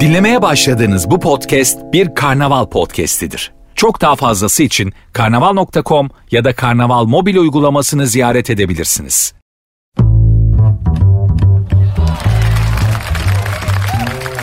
[0.00, 3.52] Dinlemeye başladığınız bu podcast bir karnaval podcastidir.
[3.74, 9.34] Çok daha fazlası için karnaval.com ya da karnaval mobil uygulamasını ziyaret edebilirsiniz.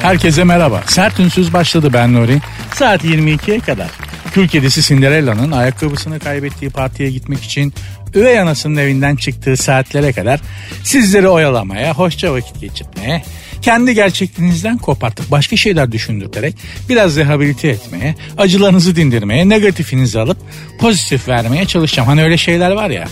[0.01, 0.81] Herkese merhaba.
[0.87, 2.39] Sert Ünsüz başladı ben Nuri.
[2.73, 3.91] Saat 22'ye kadar.
[4.33, 7.73] Kül kedisi Cinderella'nın ayakkabısını kaybettiği partiye gitmek için
[8.15, 10.39] üvey anasının evinden çıktığı saatlere kadar
[10.83, 13.23] sizleri oyalamaya, hoşça vakit geçirmeye,
[13.61, 16.55] kendi gerçekliğinizden kopartıp başka şeyler düşündürterek
[16.89, 20.37] biraz rehabilite etmeye, acılarınızı dindirmeye, negatifinizi alıp
[20.79, 22.07] pozitif vermeye çalışacağım.
[22.07, 23.07] Hani öyle şeyler var ya.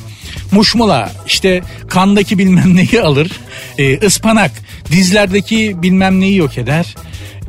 [0.52, 3.32] Muşmula işte kandaki bilmem neyi alır,
[3.78, 4.52] e, ıspanak
[4.92, 6.96] dizlerdeki bilmem neyi yok eder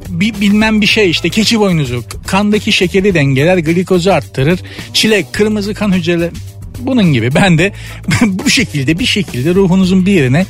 [0.09, 4.61] bir bilmem bir şey işte keçi boynuzu kandaki şekeri dengeler glikozu arttırır
[4.95, 6.31] çilek kırmızı kan hücreleri
[6.81, 7.73] bunun gibi ben de
[8.23, 10.47] bu şekilde bir şekilde ruhunuzun bir yerine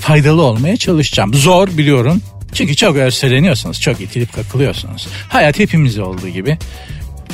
[0.00, 1.34] faydalı olmaya çalışacağım.
[1.34, 2.22] Zor biliyorum.
[2.52, 5.08] Çünkü çok örseleniyorsunuz, çok itilip kakılıyorsunuz.
[5.28, 6.58] Hayat hepimizde olduğu gibi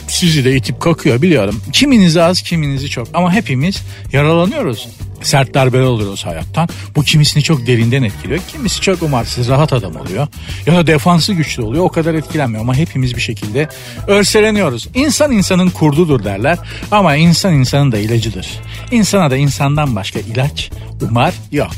[0.08, 1.62] sizi de itip kakıyor biliyorum.
[1.72, 4.88] Kiminizi az, kiminizi çok ama hepimiz yaralanıyoruz
[5.22, 6.68] sert darbeler oluyoruz hayattan.
[6.96, 8.40] Bu kimisini çok derinden etkiliyor.
[8.52, 10.26] Kimisi çok umarsız rahat adam oluyor.
[10.66, 11.84] Ya da defansı güçlü oluyor.
[11.84, 13.68] O kadar etkilenmiyor ama hepimiz bir şekilde
[14.06, 14.88] örseleniyoruz.
[14.94, 16.58] İnsan insanın kurdudur derler
[16.90, 18.48] ama insan insanın da ilacıdır.
[18.90, 21.70] İnsana da insandan başka ilaç umar yok.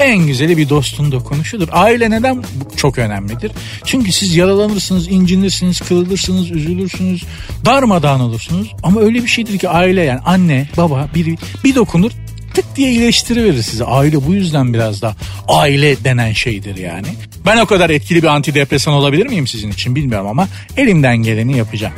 [0.00, 1.68] En güzeli bir dostun dokunuşudur.
[1.72, 2.44] Aile neden
[2.76, 3.52] çok önemlidir?
[3.84, 7.24] Çünkü siz yaralanırsınız, incinirsiniz, kırılırsınız, üzülürsünüz,
[7.64, 8.74] darmadağın olursunuz.
[8.82, 12.10] Ama öyle bir şeydir ki aile yani anne, baba bir, bir dokunur
[12.54, 13.84] tık diye iyileştiriverir sizi.
[13.84, 15.14] Aile bu yüzden biraz da
[15.48, 17.08] aile denen şeydir yani.
[17.46, 21.94] Ben o kadar etkili bir antidepresan olabilir miyim sizin için bilmiyorum ama elimden geleni yapacağım.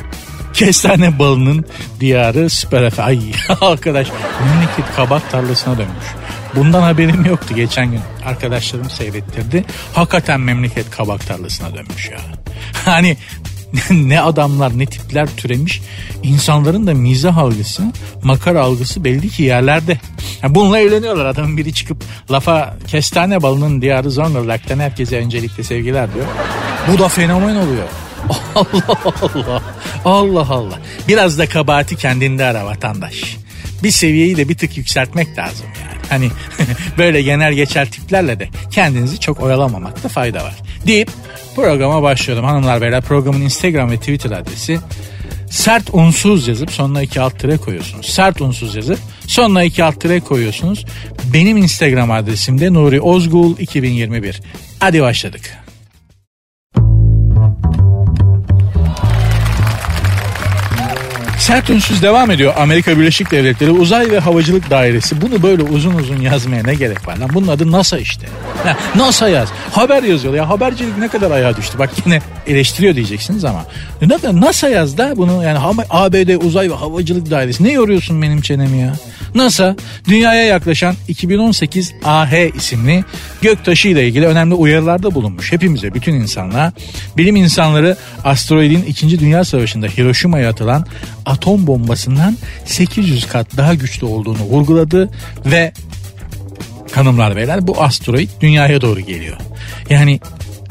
[0.53, 1.65] Kestane balının
[1.99, 3.03] diyarı süper efe.
[3.03, 3.19] Ay
[3.61, 4.07] arkadaş
[4.45, 6.05] memleket kabak tarlasına dönmüş.
[6.55, 9.65] Bundan haberim yoktu geçen gün arkadaşlarım seyrettirdi.
[9.93, 12.19] Hakikaten memleket kabak tarlasına dönmüş ya.
[12.85, 13.17] Hani
[13.91, 15.81] ne adamlar ne tipler türemiş.
[16.23, 17.83] İnsanların da mizah algısı,
[18.23, 19.99] makar algısı belli ki yerlerde.
[20.43, 21.25] Yani bununla eğleniyorlar.
[21.25, 26.25] Adamın biri çıkıp lafa kestane balının diyarı Zonguldak'tan herkese öncelikle sevgiler diyor.
[26.87, 27.87] Bu da fenomen oluyor.
[28.55, 28.97] Allah
[29.35, 29.61] Allah.
[30.05, 30.79] Allah Allah.
[31.07, 33.37] Biraz da kabahati kendinde ara vatandaş.
[33.83, 36.01] Bir seviyeyi de bir tık yükseltmek lazım yani.
[36.09, 36.29] Hani
[36.97, 40.55] böyle genel geçer tiplerle de kendinizi çok oyalamamakta fayda var.
[40.87, 41.09] Deyip
[41.55, 42.45] programa başlıyorum.
[42.45, 44.79] Hanımlar beyler programın Instagram ve Twitter adresi
[45.49, 48.05] sert unsuz yazıp sonuna iki alt tire koyuyorsunuz.
[48.05, 50.85] Sert unsuz yazıp sonuna iki alt tire koyuyorsunuz.
[51.33, 54.41] Benim Instagram adresim de Nuri Ozgul 2021.
[54.79, 55.62] Hadi başladık.
[61.43, 62.53] Sert ünsüz devam ediyor.
[62.57, 65.21] Amerika Birleşik Devletleri Uzay ve Havacılık Dairesi.
[65.21, 67.29] Bunu böyle uzun uzun yazmaya ne gerek var lan?
[67.33, 68.27] Bunun adı NASA işte.
[68.95, 69.49] NASA yaz.
[69.71, 70.33] Haber yazıyor.
[70.33, 71.79] Ya habercilik ne kadar ayağa düştü.
[71.79, 73.65] Bak yine eleştiriyor diyeceksiniz ama.
[74.33, 75.59] NASA yaz da bunu yani
[75.89, 77.63] ABD Uzay ve Havacılık Dairesi.
[77.63, 78.93] Ne yoruyorsun benim çenemi ya?
[79.35, 79.75] NASA
[80.07, 83.03] dünyaya yaklaşan 2018 AH isimli
[83.41, 85.51] göktaşı ile ilgili önemli uyarılarda bulunmuş.
[85.51, 86.73] Hepimize, bütün insanlığa
[87.17, 89.19] bilim insanları asteroidin 2.
[89.19, 90.85] Dünya Savaşı'nda Hiroşima'ya atılan
[91.25, 95.09] atom bombasından 800 kat daha güçlü olduğunu vurguladı
[95.45, 95.73] ve
[96.95, 99.37] hanımlar beyler bu asteroid dünyaya doğru geliyor.
[99.89, 100.19] Yani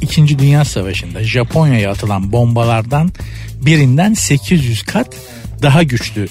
[0.01, 0.39] 2.
[0.39, 3.13] Dünya Savaşı'nda Japonya'ya atılan bombalardan
[3.61, 5.17] birinden 800 kat
[5.63, 6.29] daha güçlü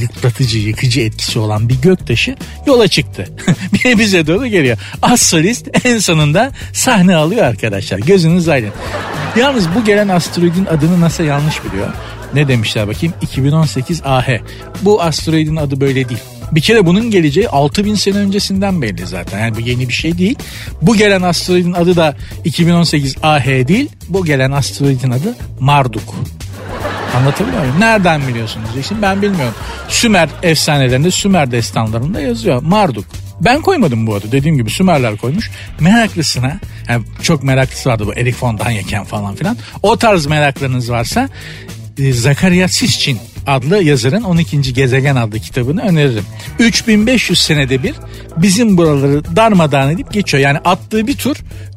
[0.00, 2.36] yıpratıcı, yıkıcı etkisi olan bir göktaşı
[2.66, 3.26] yola çıktı.
[3.72, 4.78] bir bize doğru geliyor.
[5.02, 7.98] Az solist en sonunda sahne alıyor arkadaşlar.
[7.98, 8.72] Gözünüz aydın.
[9.36, 11.88] Yalnız bu gelen asteroidin adını NASA yanlış biliyor.
[12.34, 13.14] Ne demişler bakayım?
[13.22, 14.28] 2018 AH.
[14.82, 16.20] Bu asteroidin adı böyle değil.
[16.52, 19.40] Bir kere bunun geleceği 6000 sene öncesinden belli zaten.
[19.40, 20.38] Yani bu yeni bir şey değil.
[20.82, 23.90] Bu gelen asteroidin adı da 2018 AH değil.
[24.08, 26.14] Bu gelen asteroidin adı Marduk.
[27.16, 27.80] Anlatabiliyor muyum?
[27.80, 29.54] Nereden biliyorsunuz diyeceksin ben bilmiyorum.
[29.88, 32.62] Sümer efsanelerinde Sümer destanlarında yazıyor.
[32.62, 33.04] Marduk.
[33.40, 34.32] Ben koymadım bu adı.
[34.32, 35.50] Dediğim gibi Sümerler koymuş.
[35.80, 39.56] Meraklısına yani çok meraklısı vardı bu Erik von Danyeken falan filan.
[39.82, 41.28] O tarz meraklarınız varsa
[41.98, 44.74] e, Zakaria Sisçin adlı yazarın 12.
[44.74, 46.24] Gezegen adlı kitabını öneririm.
[46.58, 47.94] 3500 senede bir
[48.36, 50.42] bizim buraları darmadağın edip geçiyor.
[50.42, 51.36] Yani attığı bir tur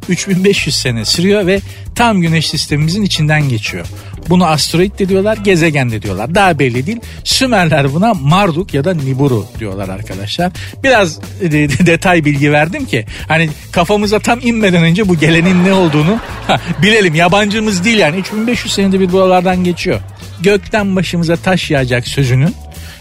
[0.10, 1.62] 3500 sene sürüyor ve
[1.95, 3.86] tam güneş sistemimizin içinden geçiyor.
[4.29, 6.35] Bunu asteroid de diyorlar, gezegen de diyorlar.
[6.35, 6.99] Daha belli değil.
[7.23, 10.51] Sümerler buna Marduk ya da Nibiru diyorlar arkadaşlar.
[10.83, 11.19] Biraz
[11.85, 17.15] detay bilgi verdim ki hani kafamıza tam inmeden önce bu gelenin ne olduğunu ha, bilelim.
[17.15, 19.99] Yabancımız değil yani 3500 senede bir buralardan geçiyor.
[20.41, 22.55] Gökten başımıza taş yağacak sözünün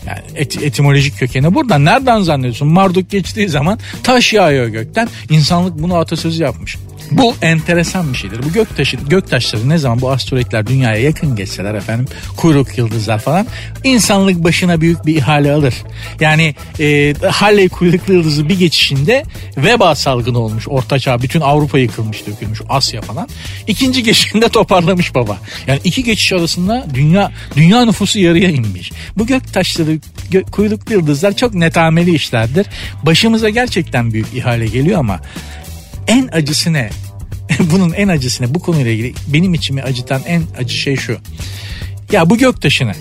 [0.07, 1.79] yani et, etimolojik kökeni burada.
[1.79, 2.69] Nereden zannediyorsun?
[2.69, 5.09] Marduk geçtiği zaman taş yağıyor gökten.
[5.31, 6.77] İnsanlık bunu atasözü yapmış.
[7.11, 8.43] Bu enteresan bir şeydir.
[8.43, 12.07] Bu göktaşı, göktaşları ne zaman bu asteroidler dünyaya yakın geçseler efendim
[12.37, 13.47] kuyruk yıldızlar falan
[13.85, 15.75] insanlık başına büyük bir ihale alır.
[16.21, 19.25] Yani e, Halley kuyruklu yıldızı bir geçişinde
[19.57, 20.69] veba salgını olmuş.
[20.69, 23.29] Ortaçağ bütün Avrupa yıkılmış dökülmüş Asya falan.
[23.67, 25.39] İkinci geçişinde toparlamış baba.
[25.67, 28.93] Yani iki geçiş arasında dünya dünya nüfusu yarıya inmiş.
[29.17, 29.99] Bu göktaşları
[30.31, 32.67] gö, kuyruklu yıldızlar çok netameli işlerdir.
[33.03, 35.21] Başımıza gerçekten büyük ihale geliyor ama
[36.09, 36.91] en acısı ne?
[37.61, 38.55] Bunun en acısı ne?
[38.55, 41.19] Bu konuyla ilgili benim içimi acıtan en acı şey şu.
[42.13, 42.93] Ya bu göktaşını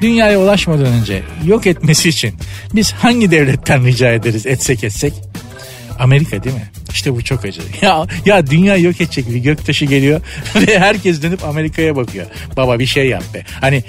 [0.00, 2.34] dünyaya ulaşmadan önce yok etmesi için
[2.74, 5.12] biz hangi devletten rica ederiz etsek etsek?
[5.98, 6.70] Amerika değil mi?
[6.90, 7.60] İşte bu çok acı.
[7.82, 10.20] Ya ya dünya yok edecek bir göktaşı geliyor
[10.54, 12.26] ve herkes dönüp Amerika'ya bakıyor.
[12.56, 13.44] Baba bir şey yap be.
[13.60, 13.84] Hani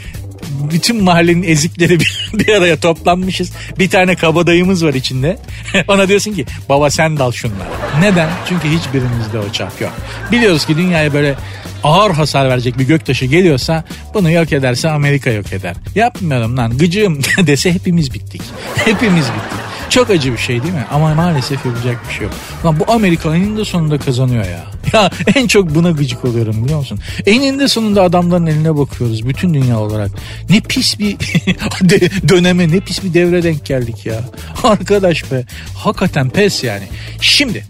[0.71, 3.51] bütün mahallenin ezikleri bir, bir araya toplanmışız.
[3.79, 5.37] Bir tane kabadayımız var içinde.
[5.87, 7.69] Ona diyorsun ki baba sen dal şunları.
[7.99, 8.29] Neden?
[8.49, 9.91] Çünkü hiçbirimizde o çap yok.
[10.31, 11.35] Biliyoruz ki dünyaya böyle
[11.83, 15.75] ağır hasar verecek bir göktaşı geliyorsa bunu yok ederse Amerika yok eder.
[15.95, 18.41] Yapmıyorum lan gıcığım dese hepimiz bittik.
[18.75, 19.70] Hepimiz bittik.
[19.91, 20.85] Çok acı bir şey değil mi?
[20.91, 22.33] Ama maalesef yapacak bir şey yok.
[22.65, 24.65] Lan bu Amerika eninde sonunda kazanıyor ya.
[24.93, 26.99] Ya en çok buna gıcık oluyorum biliyor musun?
[27.25, 30.11] Eninde sonunda adamların eline bakıyoruz bütün dünya olarak.
[30.49, 31.17] Ne pis bir
[32.29, 34.21] döneme ne pis bir devre denk geldik ya.
[34.63, 35.45] Arkadaş be
[35.75, 36.83] hakikaten pes yani.
[37.21, 37.65] Şimdi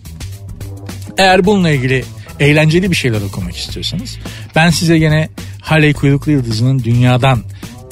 [1.18, 2.04] eğer bununla ilgili
[2.40, 4.18] eğlenceli bir şeyler okumak istiyorsanız
[4.56, 5.30] ben size gene
[5.62, 7.44] Halley Kuyruklu Yıldızı'nın dünyadan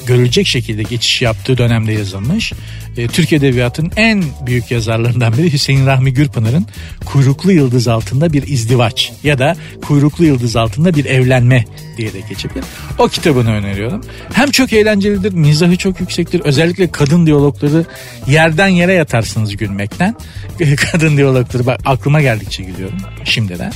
[0.06, 2.52] görülecek şekilde geçiş yaptığı dönemde yazılmış.
[3.00, 6.66] E, Türk Edebiyatı'nın en büyük yazarlarından biri Hüseyin Rahmi Gürpınar'ın
[7.04, 11.64] Kuyruklu Yıldız Altında Bir İzdivaç ya da Kuyruklu Yıldız Altında Bir Evlenme
[11.96, 12.64] diye de geçebilir.
[12.98, 14.04] O kitabını öneriyorum.
[14.32, 16.40] Hem çok eğlencelidir, mizahı çok yüksektir.
[16.40, 17.84] Özellikle kadın diyalogları
[18.26, 20.14] yerden yere yatarsınız gülmekten.
[20.92, 23.72] kadın diyalogları bak aklıma geldikçe gülüyorum şimdiden.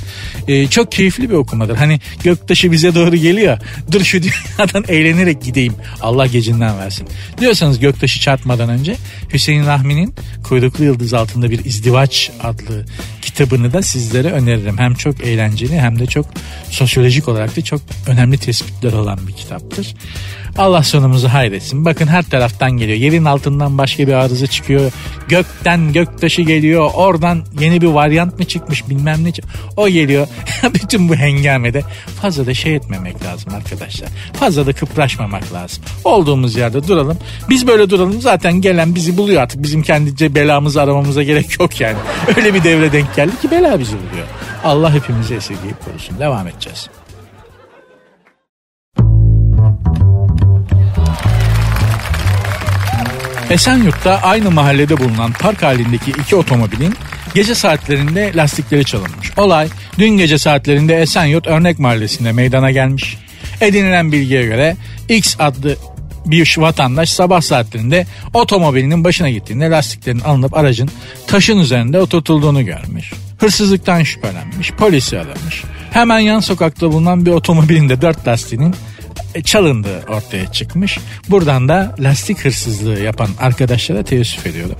[0.49, 1.77] Ee, çok keyifli bir okumadır.
[1.77, 3.59] Hani göktaşı bize doğru geliyor.
[3.93, 5.75] Dur şu dünyadan eğlenerek gideyim.
[6.01, 7.09] Allah gecinden versin.
[7.41, 8.97] Diyorsanız göktaşı çarpmadan önce
[9.33, 12.85] Hüseyin Rahmi'nin Kuyruklu Yıldız Altında Bir İzdivaç adlı
[13.35, 14.79] kitabını da sizlere öneririm.
[14.79, 16.27] Hem çok eğlenceli hem de çok
[16.71, 19.95] sosyolojik olarak da çok önemli tespitler olan bir kitaptır.
[20.59, 21.85] Allah sonumuzu hayretsin.
[21.85, 22.99] Bakın her taraftan geliyor.
[22.99, 24.93] Yerin altından başka bir arıza çıkıyor.
[25.29, 26.91] Gökten göktaşı geliyor.
[26.95, 29.31] Oradan yeni bir varyant mı çıkmış bilmem ne.
[29.77, 30.27] O geliyor.
[30.75, 31.83] Bütün bu hengamede
[32.21, 34.09] fazla da şey etmemek lazım arkadaşlar.
[34.33, 35.85] Fazla da kıpraşmamak lazım.
[36.05, 37.19] Olduğumuz yerde duralım.
[37.51, 38.21] Biz böyle duralım.
[38.21, 39.63] Zaten gelen bizi buluyor artık.
[39.63, 41.97] Bizim kendi belamızı aramamıza gerek yok yani.
[42.37, 44.27] Öyle bir devre denk geldi ki bela bizi buluyor.
[44.65, 46.19] Allah hepimizi esirgeyip korusun.
[46.19, 46.89] Devam edeceğiz.
[53.51, 56.95] Esenyurt'ta aynı mahallede bulunan park halindeki iki otomobilin
[57.35, 59.39] gece saatlerinde lastikleri çalınmış.
[59.39, 59.69] Olay
[59.99, 63.19] dün gece saatlerinde Esenyurt Örnek Mahallesi'nde meydana gelmiş.
[63.61, 64.77] Edinilen bilgiye göre
[65.09, 65.77] X adlı
[66.27, 70.91] bir vatandaş sabah saatlerinde otomobilinin başına gittiğinde lastiklerin alınıp aracın
[71.27, 73.13] taşın üzerinde oturtulduğunu görmüş.
[73.39, 75.63] Hırsızlıktan şüphelenmiş, polisi aramış.
[75.91, 78.75] Hemen yan sokakta bulunan bir otomobilin de dört lastiğinin
[79.43, 80.99] çalındığı ortaya çıkmış.
[81.29, 84.77] Buradan da lastik hırsızlığı yapan arkadaşlara teessüf ediyorum.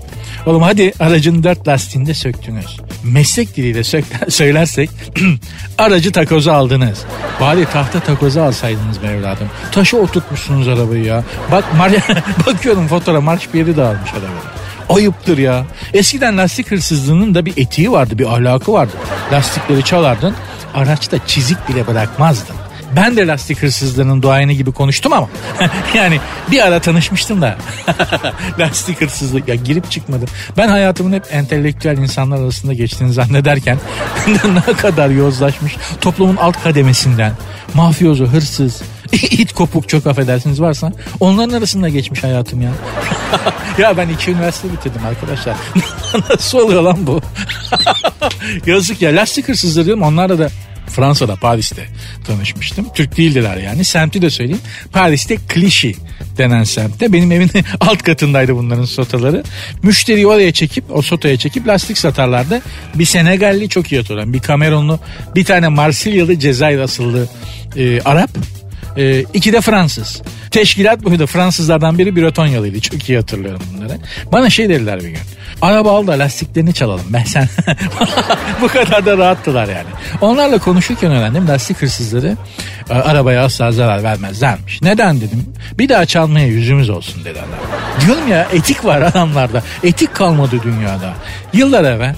[0.47, 2.81] Oğlum hadi aracın dört lastiğini de söktünüz.
[3.05, 4.91] Meslek diliyle sök, söylersek
[5.79, 7.05] aracı takoza aldınız.
[7.41, 9.51] Bari tahta takoza alsaydınız be evladım.
[9.73, 11.25] Taşı oturtmuşsunuz arabayı ya.
[11.53, 11.65] Bak
[12.47, 14.55] bakıyorum fotoğraf marş bir yeri dağılmış arabada.
[14.89, 15.65] Ayıptır ya.
[15.95, 18.93] Eskiden lastik hırsızlığının da bir etiği vardı, bir ahlakı vardı.
[19.33, 20.35] Lastikleri çalardın,
[20.75, 22.57] araçta çizik bile bırakmazdın.
[22.97, 25.29] Ben de lastik hırsızlığının duayeni gibi konuştum ama
[25.95, 26.21] yani
[26.51, 27.57] bir ara tanışmıştım da
[28.59, 30.29] lastik hırsızlık ya girip çıkmadım.
[30.57, 33.79] Ben hayatımın hep entelektüel insanlar arasında geçtiğini zannederken
[34.69, 37.33] ne kadar yozlaşmış toplumun alt kademesinden
[37.75, 38.83] mafyozu, hırsız,
[39.13, 42.71] it kopuk çok affedersiniz varsa onların arasında geçmiş hayatım ya.
[43.79, 45.57] ya ben iki üniversite bitirdim arkadaşlar.
[46.31, 47.21] Nasıl oluyor lan bu?
[48.67, 50.49] Yazık ya lastik hırsızları diyorum onlarla da
[50.95, 51.87] Fransa'da Paris'te
[52.27, 52.87] tanışmıştım.
[52.95, 53.85] Türk değildiler yani.
[53.85, 54.61] Semti de söyleyeyim.
[54.93, 55.95] Paris'te Clichy
[56.39, 57.13] denen semtte.
[57.13, 59.45] Benim evin alt katındaydı bunların sotaları.
[59.83, 62.63] Müşteriyi oraya çekip o sotaya çekip lastik satarlardı.
[62.95, 64.33] Bir Senegalli çok iyi hatırlıyorum.
[64.33, 64.99] Bir Kamerunlu
[65.35, 67.29] bir tane Marsilyalı Cezayir asıllı
[67.77, 68.31] e, Arap
[68.97, 70.23] e, iki de Fransız.
[70.51, 71.27] Teşkilat buydu.
[71.27, 72.81] Fransızlardan biri Bretonyalıydı.
[72.81, 73.99] Çok iyi hatırlıyorum bunları.
[74.33, 75.19] Bana şey dediler bir gün.
[75.63, 77.05] Araba al da lastiklerini çalalım.
[77.09, 77.49] Ben sen
[78.61, 79.89] bu kadar da rahattılar yani.
[80.21, 82.37] Onlarla konuşurken öğrendim lastik hırsızları
[82.91, 84.83] e, arabaya asla zarar vermezlermiş.
[84.83, 85.47] Neden dedim.
[85.79, 87.45] Bir daha çalmaya yüzümüz olsun dediler.
[88.07, 89.63] Diyorum ya etik var adamlarda.
[89.83, 91.15] Etik kalmadı dünyada.
[91.53, 92.15] Yıllar evvel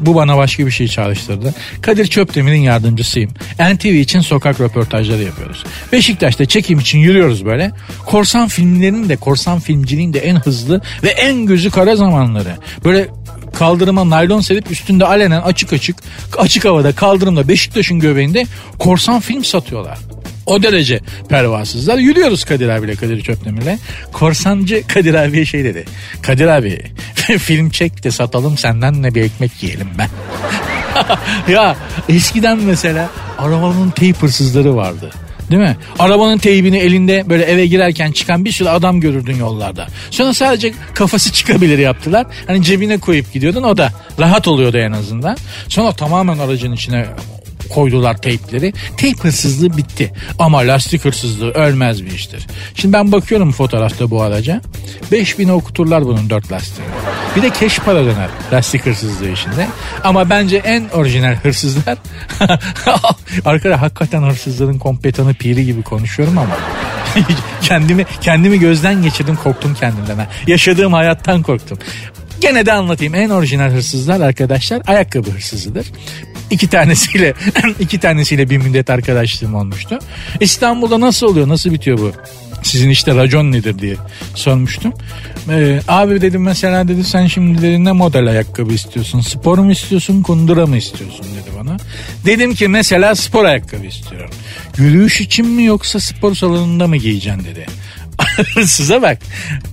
[0.00, 1.54] bu bana başka bir şey çalıştırdı.
[1.82, 3.30] Kadir Çöpdemir'in yardımcısıyım.
[3.74, 5.64] NTV için sokak röportajları yapıyoruz.
[5.92, 7.72] Beşiktaş'ta çekim için yürüyoruz böyle.
[8.06, 12.56] Korsan filmlerinin de korsan filmciliğin de en hızlı ve en gözü kara zamanları.
[12.84, 13.08] Böyle
[13.54, 15.96] kaldırıma naylon serip üstünde alenen açık açık
[16.38, 18.46] açık havada kaldırımda Beşiktaş'ın göbeğinde
[18.78, 19.98] korsan film satıyorlar.
[20.50, 21.98] O derece pervasızlar.
[21.98, 23.78] Yürüyoruz Kadir abiyle Kadir Çöpdemir'le.
[24.12, 25.84] Korsancı Kadir abiye şey dedi.
[26.22, 26.82] Kadir abi
[27.38, 30.08] film çek de satalım senden ne bir ekmek yiyelim ben.
[31.52, 31.76] ya
[32.08, 35.10] eskiden mesela arabanın teyp hırsızları vardı.
[35.50, 35.76] Değil mi?
[35.98, 39.86] Arabanın teybini elinde böyle eve girerken çıkan bir sürü adam görürdün yollarda.
[40.10, 42.26] Sonra sadece kafası çıkabilir yaptılar.
[42.46, 45.36] Hani cebine koyup gidiyordun o da rahat oluyordu en azından.
[45.68, 47.06] Sonra tamamen aracın içine
[47.70, 48.72] koydular teypleri.
[48.96, 50.12] Teyp hırsızlığı bitti.
[50.38, 52.46] Ama lastik hırsızlığı ölmez bir iştir.
[52.74, 54.60] Şimdi ben bakıyorum fotoğrafta bu araca.
[55.12, 56.92] 5000 okuturlar bunun 4 lastiğini.
[57.36, 59.68] Bir de keş para döner lastik hırsızlığı işinde.
[60.04, 61.98] Ama bence en orijinal hırsızlar
[63.44, 66.56] arkada hakikaten hırsızların kompetanı piri gibi konuşuyorum ama
[67.62, 70.26] kendimi kendimi gözden geçirdim korktum kendimden.
[70.46, 71.78] Yaşadığım hayattan korktum.
[72.40, 73.14] Gene de anlatayım.
[73.14, 75.86] En orijinal hırsızlar arkadaşlar ayakkabı hırsızıdır.
[76.50, 77.34] İki tanesiyle
[77.80, 79.98] iki tanesiyle bir müddet arkadaşlığım olmuştu.
[80.40, 81.48] İstanbul'da nasıl oluyor?
[81.48, 82.12] Nasıl bitiyor bu?
[82.62, 83.96] Sizin işte racon nedir diye
[84.34, 84.92] sormuştum.
[85.50, 89.20] Ee, abi dedim mesela dedi sen şimdi dedi, ne model ayakkabı istiyorsun?
[89.20, 91.76] Spor mu istiyorsun kundura mı istiyorsun dedi bana.
[92.26, 94.30] Dedim ki mesela spor ayakkabı istiyorum.
[94.78, 97.66] Yürüyüş için mi yoksa spor salonunda mı giyeceksin dedi.
[98.66, 99.18] Size bak.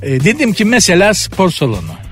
[0.04, 2.07] Ee, dedim ki mesela spor salonu.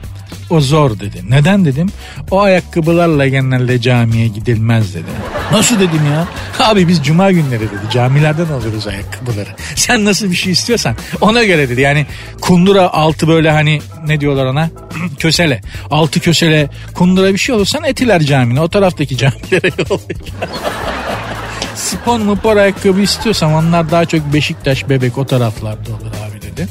[0.50, 1.24] O zor dedi.
[1.30, 1.90] Neden dedim?
[2.32, 5.10] O ayakkabılarla genelde camiye gidilmez dedi.
[5.52, 6.28] Nasıl dedim ya?
[6.60, 9.50] Abi biz cuma günleri dedi camilerden alıyoruz ayakkabıları.
[9.76, 11.82] Sen nasıl bir şey istiyorsan ona göre dedi.
[11.82, 12.06] Yani
[12.42, 14.70] kundura altı böyle hani ne diyorlar ona?
[15.20, 15.62] kösele.
[15.92, 20.50] Altı kösele kundura bir şey olursan etiler camine o taraftaki camilere yollayacak.
[21.86, 26.68] Spor mupor ayakkabı istiyorsam onlar daha çok Beşiktaş, Bebek o taraflarda olur abi dedi.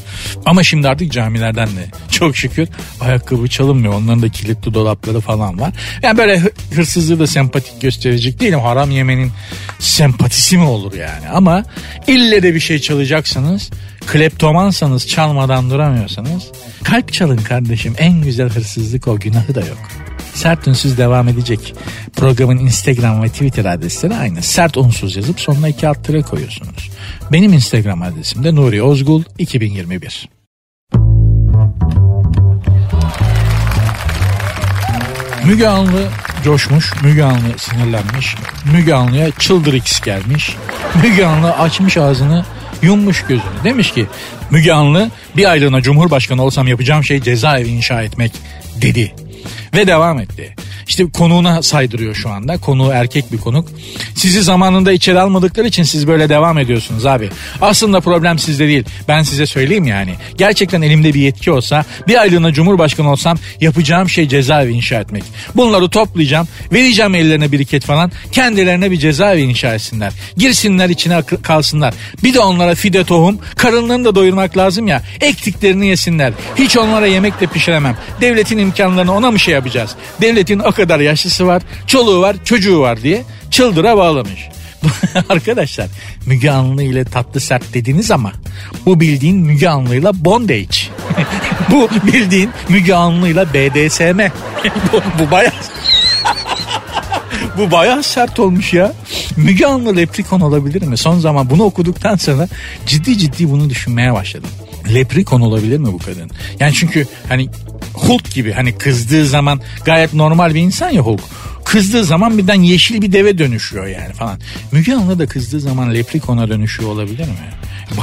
[0.46, 2.68] Ama şimdi artık camilerden de çok şükür
[3.00, 3.94] ayakkabı çalınmıyor.
[3.94, 5.72] Onların da kilitli dolapları falan var.
[6.02, 6.42] Yani böyle
[6.74, 8.60] hırsızlığı da sempatik gösterecek değilim.
[8.60, 9.32] Haram yemenin
[9.78, 11.28] sempatisi mi olur yani?
[11.32, 11.64] Ama
[12.06, 13.70] ille de bir şey çalacaksanız
[14.06, 16.42] kleptomansanız çalmadan duramıyorsanız
[16.84, 17.94] kalp çalın kardeşim.
[17.98, 20.03] En güzel hırsızlık o günahı da yok.
[20.34, 21.74] Sert Unsuz devam edecek.
[22.16, 24.42] Programın Instagram ve Twitter adresleri aynı.
[24.42, 26.90] Sert Unsuz yazıp sonuna iki alt tere koyuyorsunuz.
[27.32, 30.28] Benim Instagram adresim de Nuri Ozgul 2021.
[35.46, 36.08] Müge Anlı
[36.44, 38.36] coşmuş, Müge Anlı sinirlenmiş,
[38.72, 40.56] Müge Anlı'ya çıldırıks gelmiş.
[41.02, 42.44] Müge Anlı açmış ağzını
[42.82, 43.64] yummuş gözünü.
[43.64, 44.06] Demiş ki
[44.50, 48.32] Müge Anlı bir aylığına Cumhurbaşkanı olsam yapacağım şey cezaevi inşa etmek
[48.82, 49.14] dedi.
[49.74, 50.54] Ve devam etti.
[50.88, 52.58] İşte konuğuna saydırıyor şu anda.
[52.58, 53.68] Konuğu erkek bir konuk.
[54.14, 57.30] Sizi zamanında içeri almadıkları için siz böyle devam ediyorsunuz abi.
[57.60, 58.84] Aslında problem sizde değil.
[59.08, 60.14] Ben size söyleyeyim yani.
[60.36, 65.24] Gerçekten elimde bir yetki olsa bir aylığına cumhurbaşkanı olsam yapacağım şey cezaevi inşa etmek.
[65.54, 66.48] Bunları toplayacağım.
[66.72, 68.12] Vereceğim ellerine biriket falan.
[68.32, 70.12] Kendilerine bir cezaevi inşa etsinler.
[70.36, 71.94] Girsinler içine kalsınlar.
[72.22, 73.38] Bir de onlara fide tohum.
[73.56, 75.02] Karınlarını da doyurmak lazım ya.
[75.20, 76.32] Ektiklerini yesinler.
[76.56, 77.96] Hiç onlara yemek de pişiremem.
[78.20, 79.90] Devletin imkanlarını ona mı şey yapacağız?
[80.20, 84.48] Devletin o kadar yaşlısı var, çoluğu var, çocuğu var diye çıldıra bağlamış.
[85.28, 85.88] Arkadaşlar
[86.26, 88.32] Müge Anlı ile tatlı sert dediniz ama
[88.86, 90.78] bu bildiğin Müge Anlı ile bondage.
[91.70, 94.20] bu bildiğin Müge Anlı ile BDSM.
[94.92, 95.52] bu, bu bayağı
[97.58, 98.92] bu bayağı sert olmuş ya.
[99.36, 100.96] Müge Anlı leprikon olabilir mi?
[100.96, 102.48] Son zaman bunu okuduktan sonra
[102.86, 104.50] ciddi ciddi bunu düşünmeye başladım.
[104.94, 106.30] Leprikon olabilir mi bu kadın?
[106.60, 107.48] Yani çünkü hani
[107.94, 111.20] Hulk gibi hani kızdığı zaman gayet normal bir insan ya Hulk.
[111.64, 114.38] Kızdığı zaman birden yeşil bir deve dönüşüyor yani falan.
[114.72, 117.50] Müge Anlı da kızdığı zaman leprikona dönüşüyor olabilir mi?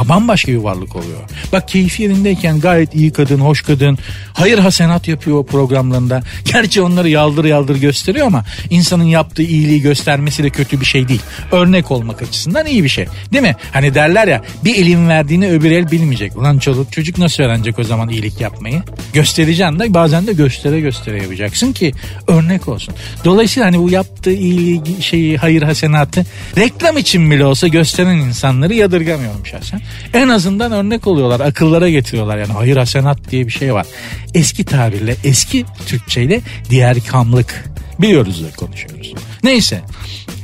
[0.09, 1.19] Bambaşka bir varlık oluyor.
[1.51, 3.97] Bak keyfi yerindeyken gayet iyi kadın, hoş kadın.
[4.33, 6.21] Hayır hasenat yapıyor o programlarında.
[6.53, 11.21] Gerçi onları yaldır yaldır gösteriyor ama insanın yaptığı iyiliği göstermesi de kötü bir şey değil.
[11.51, 13.05] Örnek olmak açısından iyi bir şey.
[13.33, 13.55] Değil mi?
[13.71, 16.38] Hani derler ya bir elin verdiğini öbür el bilmeyecek.
[16.38, 18.83] Ulan çocuk çocuk nasıl öğrenecek o zaman iyilik yapmayı?
[19.13, 21.93] Göstereceksin de bazen de göstere göstere yapacaksın ki
[22.27, 22.93] örnek olsun.
[23.25, 26.25] Dolayısıyla hani bu yaptığı iyiliği şeyi hayır hasenatı
[26.57, 29.70] reklam için bile olsa gösteren insanları yadırgamıyorum şahsen.
[30.13, 31.39] En azından örnek oluyorlar.
[31.39, 32.37] Akıllara getiriyorlar.
[32.37, 33.85] Yani hayır hasenat diye bir şey var.
[34.33, 37.65] Eski tabirle, eski Türkçeyle diğer kamlık.
[37.99, 39.13] Biliyoruz da konuşuyoruz.
[39.43, 39.81] Neyse.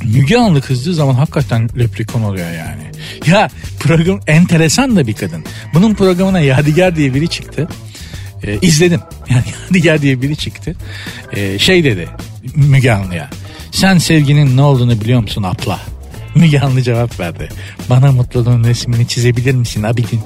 [0.04, 2.84] Müge Anlı kızdığı zaman hakikaten leprikon oluyor yani.
[3.28, 5.46] Ya program enteresan da bir kadın.
[5.74, 7.68] Bunun programına Yadigar diye biri çıktı.
[8.44, 9.02] Ee, izledim.
[9.30, 10.76] Yani Yadigar diye biri çıktı.
[11.34, 12.10] Ee, şey dedi.
[12.56, 13.30] Müge Anlı'ya.
[13.72, 15.80] Sen sevginin ne olduğunu biliyor musun abla?
[16.38, 17.50] Müge cevap verdi.
[17.90, 20.22] Bana mutluluğun resmini çizebilir misin abidin?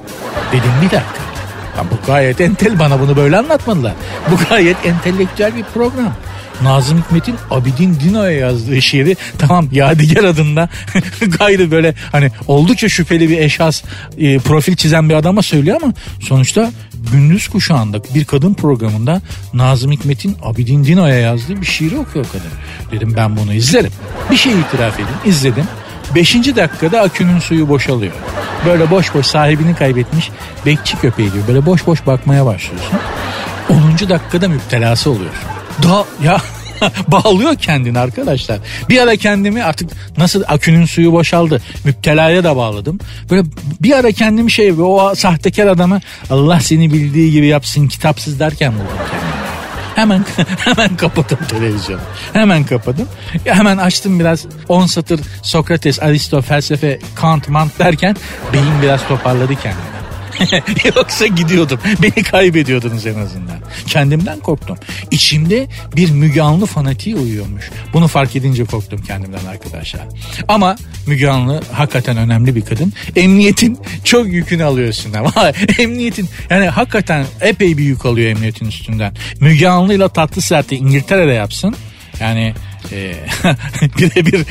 [0.52, 1.22] Dedim bir dakika.
[1.76, 3.92] Ya bu gayet entel bana bunu böyle anlatmadılar.
[4.30, 6.14] Bu gayet entelektüel bir program.
[6.62, 10.68] Nazım Hikmet'in Abidin Dino'ya yazdığı şiiri tamam Yadigar adında
[11.38, 13.82] gayrı böyle hani oldukça şüpheli bir eşas
[14.18, 16.70] e, profil çizen bir adama söylüyor ama sonuçta
[17.12, 19.22] gündüz kuşağında bir kadın programında
[19.54, 22.50] Nazım Hikmet'in Abidin Dino'ya yazdığı bir şiiri okuyor kadın.
[22.92, 23.92] Dedim ben bunu izlerim.
[24.30, 25.64] Bir şey itiraf edeyim izledim.
[26.14, 28.12] Beşinci dakikada akünün suyu boşalıyor.
[28.66, 30.30] Böyle boş boş sahibini kaybetmiş
[30.66, 32.98] bekçi köpeği gibi böyle boş boş bakmaya başlıyorsun.
[33.70, 35.48] Onuncu dakikada müptelası oluyorsun.
[35.82, 36.40] Da ya
[37.08, 38.58] bağlıyor kendini arkadaşlar.
[38.88, 41.62] Bir ara kendimi artık nasıl akünün suyu boşaldı.
[41.84, 42.98] Müptelaya da bağladım.
[43.30, 43.48] Böyle
[43.80, 46.00] bir ara kendimi şey o sahtekar adamı
[46.30, 49.51] Allah seni bildiği gibi yapsın kitapsız derken buldum kendimi.
[49.94, 50.24] Hemen
[50.58, 52.00] hemen kapadım televizyonu.
[52.32, 53.08] Hemen kapadım.
[53.44, 58.16] Hemen açtım biraz 10 satır Sokrates, Aristo, felsefe, Kant, Mant derken
[58.52, 60.01] beyin biraz toparladı kendini.
[60.96, 61.80] Yoksa gidiyordum.
[62.02, 63.56] Beni kaybediyordunuz en azından.
[63.86, 64.76] Kendimden korktum.
[65.10, 67.70] İçimde bir Müge Anlı fanatiği uyuyormuş.
[67.92, 70.02] Bunu fark edince korktum kendimden arkadaşlar.
[70.48, 72.92] Ama Müge Anlı hakikaten önemli bir kadın.
[73.16, 75.26] Emniyetin çok yükünü alıyor üstünden.
[75.78, 79.14] emniyetin yani hakikaten epey bir yük alıyor emniyetin üstünden.
[79.40, 81.76] Müge Anlı ile tatlı serti İngiltere'de yapsın.
[82.20, 82.54] Yani
[82.92, 83.14] e,
[83.98, 84.46] birebir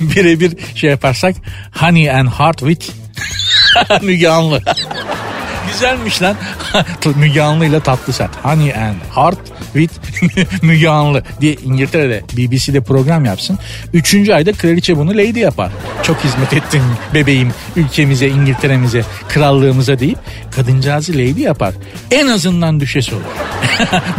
[0.00, 1.36] birebir şey yaparsak
[1.72, 2.90] Honey and Heart with
[4.02, 4.60] Müge Anlı.
[5.72, 6.36] Güzelmiş lan.
[7.16, 8.30] Müge Anlı ile tatlı set.
[8.42, 9.38] Honey and Heart
[9.72, 9.92] with
[10.62, 13.58] Müge Anlı diye İngiltere'de BBC'de program yapsın.
[13.92, 15.70] Üçüncü ayda kraliçe bunu lady yapar.
[16.02, 16.82] Çok hizmet ettin
[17.14, 20.18] bebeğim ülkemize, İngiltere'mize, krallığımıza deyip
[20.56, 21.74] kadıncağızı lady yapar.
[22.10, 23.24] En azından düşesi olur.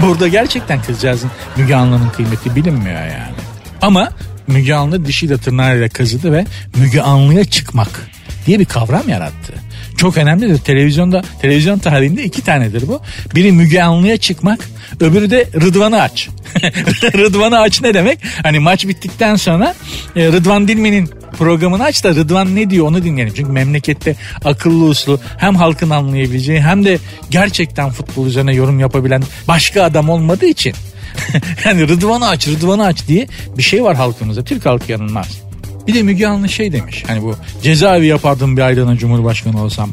[0.02, 3.36] Burada gerçekten kızcağızın Müge Anlı'nın kıymeti bilinmiyor yani.
[3.82, 4.10] Ama
[4.48, 6.46] Müge Anlı dişiyle tırnağıyla kazıdı ve
[6.76, 8.14] Müge Anlı'ya çıkmak
[8.46, 9.54] diye bir kavram yarattı.
[9.98, 10.58] Çok önemlidir.
[10.58, 13.02] Televizyonda, televizyon tarihinde iki tanedir bu.
[13.36, 14.69] Biri Müge Anlı'ya çıkmak,
[15.00, 16.30] öbürü de Rıdvan'ı aç.
[17.04, 18.19] Rıdvan'ı aç ne demek?
[18.43, 19.76] Hani maç bittikten sonra
[20.15, 23.34] e, Rıdvan Dilmen'in programını aç da Rıdvan ne diyor onu dinleyelim.
[23.38, 24.15] Çünkü memlekette
[24.46, 26.98] akıllı uslu hem halkın anlayabileceği hem de
[27.30, 30.74] gerçekten futbol üzerine yorum yapabilen başka adam olmadığı için
[31.65, 34.43] yani Rıdvan'ı aç Rıdvan'ı aç diye bir şey var halkımızda.
[34.43, 35.44] Türk halkı yanılmaz.
[35.88, 37.04] Bir de Müge Anlı şey demiş.
[37.08, 39.89] Hani bu cezaevi yapardım bir aylığına cumhurbaşkanı olsam.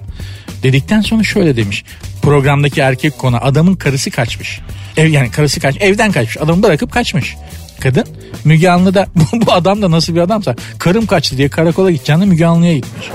[0.62, 1.84] Dedikten sonra şöyle demiş.
[2.22, 4.60] Programdaki erkek konu adamın karısı kaçmış.
[4.96, 6.36] Ev yani karısı kaç evden kaçmış.
[6.36, 7.36] Adamı bırakıp kaçmış.
[7.82, 8.04] Kadın
[8.44, 9.06] Müge Anlı da
[9.46, 13.06] bu adam da nasıl bir adamsa karım kaçtı diye karakola gideceğine Müge Anlı'ya gitmiş.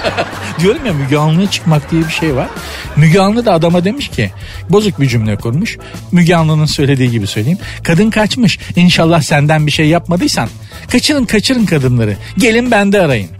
[0.60, 2.48] Diyorum ya Müge Anlı'ya çıkmak diye bir şey var.
[2.96, 4.30] Müge Anlı da adama demiş ki
[4.70, 5.78] bozuk bir cümle kurmuş.
[6.12, 7.58] Müge Anlı'nın söylediği gibi söyleyeyim.
[7.82, 10.48] Kadın kaçmış İnşallah senden bir şey yapmadıysan
[10.92, 13.30] kaçırın kaçırın kadınları gelin bende arayın.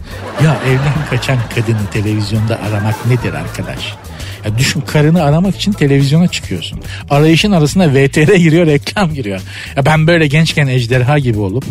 [0.44, 3.96] Ya evden kaçan kadını televizyonda aramak nedir arkadaş?
[4.44, 6.80] Ya düşün karını aramak için televizyona çıkıyorsun.
[7.10, 9.40] Arayışın arasında VTR giriyor reklam giriyor.
[9.76, 11.64] Ya ben böyle gençken ejderha gibi olup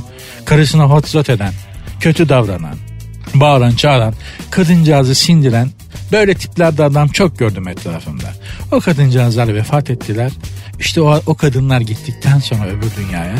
[0.45, 1.53] karısına hotzot eden,
[1.99, 2.75] kötü davranan,
[3.33, 4.13] bağıran çağıran,
[4.51, 5.69] kadıncağızı sindiren
[6.11, 8.33] böyle tiplerde adam çok gördüm etrafımda.
[8.71, 10.31] O kadıncağızlar vefat ettiler.
[10.79, 13.35] İşte o, o kadınlar gittikten sonra öbür dünyaya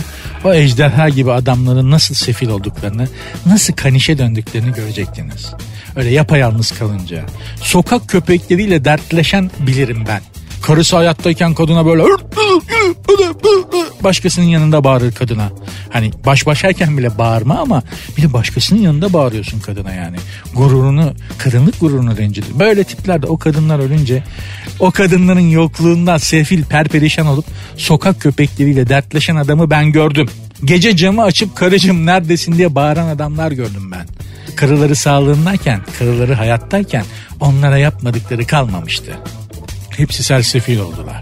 [0.45, 3.07] o ejderha gibi adamların nasıl sefil olduklarını,
[3.45, 5.53] nasıl kanişe döndüklerini görecektiniz.
[5.95, 7.25] Öyle yapayalnız kalınca.
[7.61, 10.21] Sokak köpekleriyle dertleşen bilirim ben.
[10.61, 12.01] Karısı hayattayken kadına böyle
[14.03, 15.51] başkasının yanında bağırır kadına.
[15.89, 17.83] Hani baş başayken bile bağırma ama
[18.17, 20.17] bir de başkasının yanında bağırıyorsun kadına yani.
[20.55, 22.59] Gururunu, kadınlık gururunu rencidir.
[22.59, 24.23] Böyle tipler de o kadınlar ölünce
[24.79, 27.45] o kadınların yokluğundan sefil perperişan olup
[27.77, 30.29] sokak köpekleriyle dertleşen adamı ben gördüm.
[30.65, 34.07] Gece camı açıp karıcığım neredesin diye bağıran adamlar gördüm ben.
[34.55, 37.05] Karıları sağlığındayken, karıları hayattayken
[37.39, 39.19] onlara yapmadıkları kalmamıştı.
[39.99, 41.21] Hepsi sersefil oldular.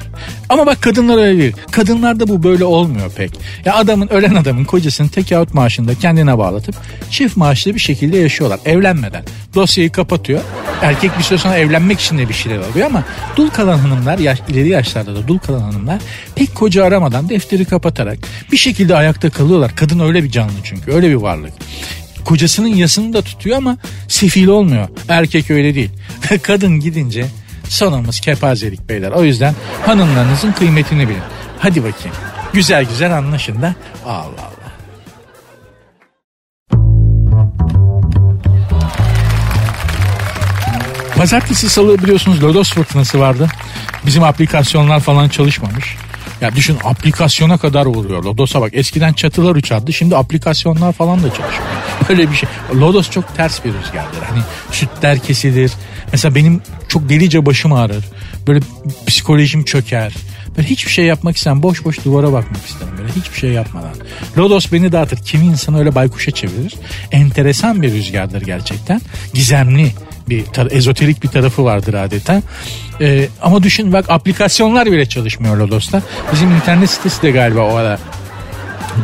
[0.49, 1.55] Ama bak kadınlar öyle değil.
[1.71, 3.31] Kadınlarda bu böyle olmuyor pek.
[3.65, 6.75] Ya adamın ölen adamın kocasını tek out maaşında kendine bağlatıp
[7.09, 9.23] çift maaşlı bir şekilde yaşıyorlar evlenmeden.
[9.55, 10.41] Dosyayı kapatıyor.
[10.81, 13.03] Erkek bir süre sonra evlenmek için de bir şeyler alıyor ama
[13.35, 15.99] dul kalan hanımlar yaş, ileri yaşlarda da dul kalan hanımlar
[16.35, 18.17] pek koca aramadan defteri kapatarak
[18.51, 19.75] bir şekilde ayakta kalıyorlar.
[19.75, 21.53] Kadın öyle bir canlı çünkü öyle bir varlık
[22.25, 24.87] kocasının yasını da tutuyor ama sefil olmuyor.
[25.09, 25.89] Erkek öyle değil.
[26.43, 27.25] Kadın gidince
[27.69, 29.11] sonumuz kepazelik beyler.
[29.11, 29.53] O yüzden
[29.85, 31.21] hanımlarınızın kıymetini bilin.
[31.59, 32.17] Hadi bakayım.
[32.53, 33.75] Güzel güzel anlaşın da.
[34.05, 34.57] Allah Allah.
[41.17, 43.47] Pazartesi salı biliyorsunuz Lodos fırtınası vardı.
[44.05, 45.95] Bizim aplikasyonlar falan çalışmamış.
[46.41, 48.23] Ya düşün aplikasyona kadar vuruyor.
[48.23, 51.67] Lodos'a bak eskiden çatılar uçardı şimdi aplikasyonlar falan da çalışıyor.
[52.09, 52.49] Böyle bir şey.
[52.75, 54.21] Lodos çok ters bir rüzgardır.
[54.29, 55.71] Hani sütler kesilir.
[56.11, 58.05] Mesela benim çok delice başım ağrır.
[58.47, 58.59] Böyle
[59.07, 60.13] psikolojim çöker.
[60.57, 61.63] Böyle hiçbir şey yapmak istemem.
[61.63, 62.93] Boş boş duvara bakmak isterim.
[62.97, 63.93] Böyle hiçbir şey yapmadan.
[64.37, 65.17] Lodos beni dağıtır.
[65.17, 66.75] Kimi insanı öyle baykuşa çevirir.
[67.11, 69.01] Enteresan bir rüzgardır gerçekten.
[69.33, 69.91] Gizemli
[70.29, 72.41] bir tar- ezoterik bir tarafı vardır adeta.
[73.01, 76.01] Ee, ama düşün bak aplikasyonlar bile çalışmıyor Lodos'ta.
[76.33, 77.99] Bizim internet sitesi de galiba o ara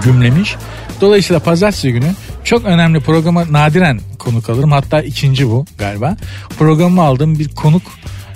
[0.03, 0.55] gümlemiş.
[1.01, 4.71] Dolayısıyla pazartesi günü çok önemli programa nadiren konuk alırım.
[4.71, 6.17] Hatta ikinci bu galiba.
[6.59, 7.81] Programı aldığım bir konuk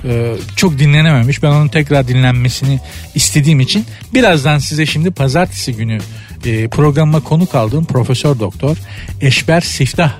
[0.03, 1.43] e, çok dinlenememiş.
[1.43, 2.79] Ben onun tekrar dinlenmesini
[3.15, 5.97] istediğim için birazdan size şimdi pazartesi günü
[6.45, 8.77] e, programıma konuk aldığım Profesör Doktor
[9.21, 10.11] Eşber Siftah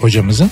[0.00, 0.50] hocamızın e,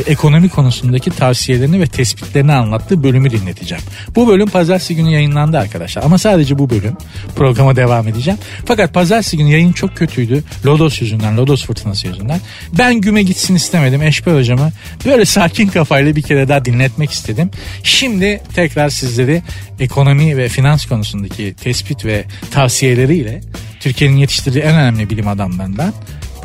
[0.00, 3.84] ekonomi konusundaki tavsiyelerini ve tespitlerini anlattığı bölümü dinleteceğim.
[4.14, 6.96] Bu bölüm pazartesi günü yayınlandı arkadaşlar ama sadece bu bölüm
[7.36, 8.38] programa devam edeceğim.
[8.66, 10.44] Fakat pazartesi günü yayın çok kötüydü.
[10.66, 12.40] Lodos yüzünden, Lodos fırtınası yüzünden.
[12.78, 14.02] Ben güme gitsin istemedim.
[14.02, 14.72] Eşber hocamı
[15.04, 17.50] böyle sakin kafayla bir kere daha dinletmek istedim.
[17.82, 19.42] Şimdi tekrar sizleri
[19.80, 23.40] ekonomi ve finans konusundaki tespit ve tavsiyeleriyle
[23.80, 25.92] Türkiye'nin yetiştirdiği en önemli bilim adamlarından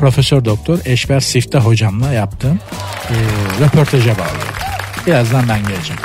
[0.00, 2.60] Profesör Doktor Eşber Siftah hocamla yaptığım
[3.10, 3.14] e,
[3.64, 4.54] röportaja bağlıyorum.
[5.06, 6.00] Birazdan ben geleceğim.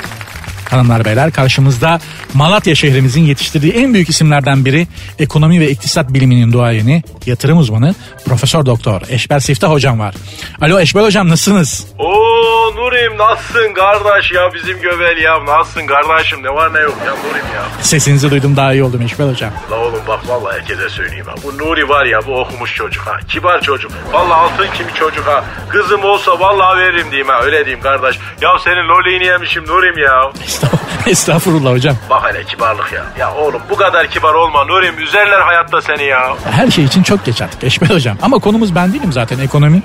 [0.70, 2.00] Hanımlar beyler karşımızda
[2.34, 4.86] Malatya şehrimizin yetiştirdiği en büyük isimlerden biri
[5.18, 10.14] ekonomi ve iktisat biliminin duayeni, yatırım uzmanı Profesör Doktor Eşber Siftah hocam var.
[10.60, 11.86] Alo Eşber hocam nasılsınız?
[11.98, 12.35] Oo
[12.76, 17.46] Nurim nasılsın kardeş ya bizim göbel ya nasılsın kardeşim ne var ne yok ya Nurim
[17.54, 17.62] ya.
[17.82, 19.50] Sesinizi duydum daha iyi oldum Eşber hocam.
[19.70, 21.34] La oğlum bak vallahi herkese söyleyeyim ha.
[21.44, 23.16] Bu Nuri var ya bu okumuş çocuk ha.
[23.28, 23.92] Kibar çocuk.
[24.12, 25.44] Vallahi altın kimi çocuk ha.
[25.68, 27.40] Kızım olsa vallahi veririm diyeyim ha.
[27.42, 28.18] Öyle diyeyim kardeş.
[28.40, 30.30] Ya senin loliğini yemişim Nurim ya.
[31.06, 31.96] Estağfurullah, hocam.
[32.10, 33.04] Bak hele kibarlık ya.
[33.18, 34.98] Ya oğlum bu kadar kibar olma Nurim.
[34.98, 36.36] Üzerler hayatta seni ya.
[36.50, 38.16] Her şey için çok geç artık Eşber hocam.
[38.22, 39.82] Ama konumuz ben değilim zaten ekonomi.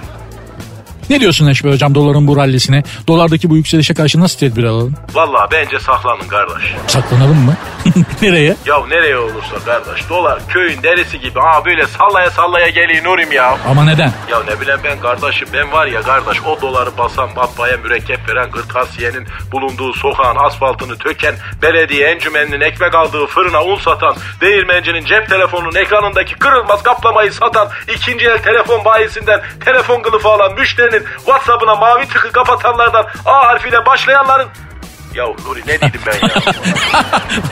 [1.12, 2.84] Ne diyorsun Eşber hocam doların bu rallisine?
[3.08, 4.96] Dolardaki bu yükselişe karşı nasıl tedbir alalım?
[5.14, 6.64] Vallahi bence saklanın kardeş.
[6.88, 7.56] Saklanalım mı?
[8.22, 8.56] Nereye?
[8.66, 10.10] Ya nereye olursa kardeş.
[10.10, 11.40] Dolar köyün derisi gibi.
[11.42, 13.58] Aa böyle sallaya sallaya geliyor Nurim ya.
[13.68, 14.12] Ama neden?
[14.32, 18.52] Ya ne bileyim ben kardeşim ben var ya kardeş o doları basan matbaaya mürekkep veren
[18.52, 25.76] kırtasiyenin bulunduğu sokağın asfaltını töken belediye encümeninin ekmek aldığı fırına un satan değirmencinin cep telefonunun
[25.76, 32.32] ekranındaki kırılmaz kaplamayı satan ikinci el telefon bayisinden telefon kılıfı alan müşterinin whatsappına mavi tıkı
[32.32, 34.48] kapatanlardan A harfiyle başlayanların
[35.16, 36.36] ya Nuri ne dedim ben ya?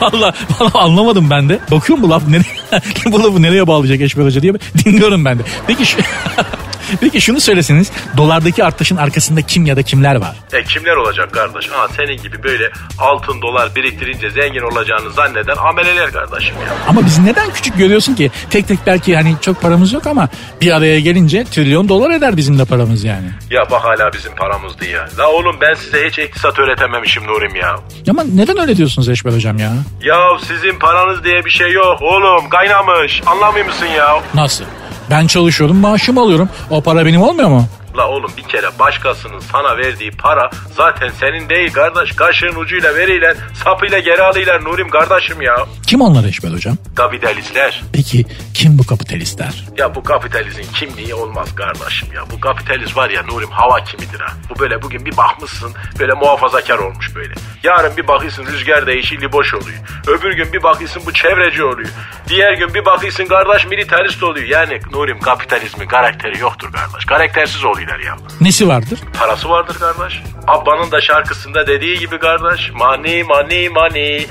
[0.00, 1.58] valla valla anlamadım ben de.
[1.70, 2.66] Bakıyorum bu laf nereye,
[3.06, 4.52] bu lafı nereye bağlayacak Eşber Hoca diye
[4.84, 5.42] dinliyorum ben de.
[5.66, 5.98] Peki şu,
[7.00, 10.36] Peki şunu söyleseniz dolardaki artışın arkasında kim ya da kimler var?
[10.52, 11.68] E kimler olacak kardeş?
[11.68, 16.74] Ha senin gibi böyle altın dolar biriktirince zengin olacağını zanneden ameleler kardeşim ya.
[16.88, 18.30] Ama biz neden küçük görüyorsun ki?
[18.50, 20.28] Tek tek belki hani çok paramız yok ama
[20.60, 23.30] bir araya gelince trilyon dolar eder bizim de paramız yani.
[23.50, 25.08] Ya bak hala bizim paramızdı ya.
[25.18, 27.76] La oğlum ben size hiç iktisat öğretememişim Nurim ya.
[28.10, 29.72] Ama neden öyle diyorsunuz Eşber Hocam ya?
[30.02, 30.16] Ya
[30.48, 34.20] sizin paranız diye bir şey yok oğlum kaynamış anlamıyor musun ya?
[34.34, 34.64] Nasıl?
[35.10, 36.48] Ben çalışıyorum maaşımı alıyorum.
[36.70, 37.64] O para benim olmuyor mu?
[37.96, 42.12] La oğlum bir kere başkasının sana verdiği para zaten senin değil kardeş.
[42.12, 45.56] Kaşığın ucuyla veriyle sapıyla geri alıyorlar Nurim kardeşim ya.
[45.86, 46.76] Kim onlar Eşber Hocam?
[46.96, 47.82] Kapitalistler.
[47.92, 48.24] Peki
[48.54, 49.64] kim bu kapitalistler?
[49.76, 52.22] Ya bu kapitalizmin kimliği olmaz kardeşim ya.
[52.30, 54.32] Bu kapitalist var ya Nurim hava kimidir ha.
[54.50, 57.34] Bu böyle bugün bir bakmışsın böyle muhafazakar olmuş böyle.
[57.62, 59.78] Yarın bir bakıyorsun rüzgar değişi liboş oluyor.
[60.06, 61.88] Öbür gün bir bakıyorsun bu çevreci oluyor.
[62.28, 64.46] Diğer gün bir bakıyorsun kardeş militarist oluyor.
[64.46, 67.04] Yani Nurim kapitalizmin karakteri yoktur kardeş.
[67.04, 68.16] Karaktersiz oluyorlar ya.
[68.40, 69.00] Nesi vardır?
[69.18, 70.22] Parası vardır kardeş.
[70.46, 72.70] Abba'nın da şarkısında dediği gibi kardeş.
[72.74, 74.26] Money money money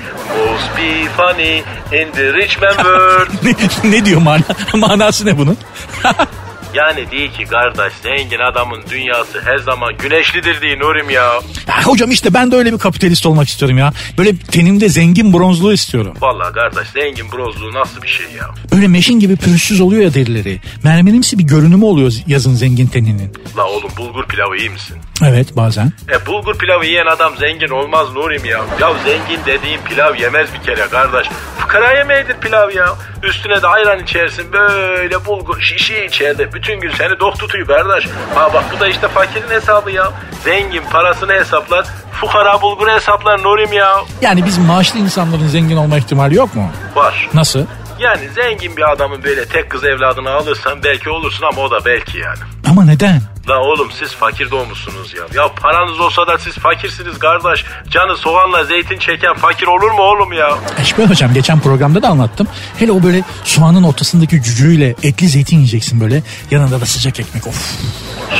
[0.50, 1.58] must be funny
[1.92, 3.28] in the rich man world.
[3.84, 4.42] ne, ne diyor mana,
[4.74, 5.58] manası ne bunun?
[6.74, 11.22] Yani değil ki kardeş zengin adamın dünyası her zaman güneşlidir diye Nurim ya.
[11.68, 11.82] ya.
[11.84, 13.92] Hocam işte ben de öyle bir kapitalist olmak istiyorum ya.
[14.18, 16.14] Böyle tenimde zengin bronzluğu istiyorum.
[16.20, 18.50] Vallahi kardeş zengin bronzluğu nasıl bir şey ya?
[18.72, 20.60] Böyle meşin gibi pürüzsüz oluyor ya derileri.
[20.84, 23.32] Mermerimsi bir görünümü oluyor yazın zengin teninin.
[23.56, 24.96] La oğlum bulgur pilavı iyi misin?
[25.24, 25.92] Evet bazen.
[26.12, 28.60] E bulgur pilavı yiyen adam zengin olmaz Nurim ya.
[28.80, 31.26] Ya zengin dediğin pilav yemez bir kere kardeş.
[31.58, 32.94] Fıkara yemeğidir pilav ya.
[33.22, 36.52] Üstüne de ayran içersin böyle bulgur şişi içeride.
[36.60, 38.08] Bütün gün seni dok tutuyor kardeş.
[38.34, 40.12] Ha bak bu da işte fakirin hesabı ya.
[40.44, 41.86] Zengin parasını hesaplar.
[42.12, 43.96] Fukara bulguru hesaplar Nurim ya.
[44.22, 46.70] Yani biz maaşlı insanların zengin olma ihtimali yok mu?
[46.94, 47.28] Var.
[47.34, 47.66] Nasıl?
[48.00, 52.18] Yani zengin bir adamın böyle tek kız evladını alırsan belki olursun ama o da belki
[52.18, 52.38] yani.
[52.70, 53.22] Ama neden?
[53.48, 55.22] La oğlum siz fakir doğmuşsunuz ya.
[55.42, 57.64] Ya paranız olsa da siz fakirsiniz kardeş.
[57.90, 60.58] Canı soğanla zeytin çeken fakir olur mu oğlum ya?
[60.80, 62.48] Eşber hocam geçen programda da anlattım.
[62.78, 66.22] Hele o böyle soğanın ortasındaki cücüğüyle etli zeytin yiyeceksin böyle.
[66.50, 67.74] Yanında da sıcak ekmek of.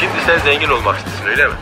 [0.00, 1.54] Şimdi sen zengin olmak istiyorsun öyle mi?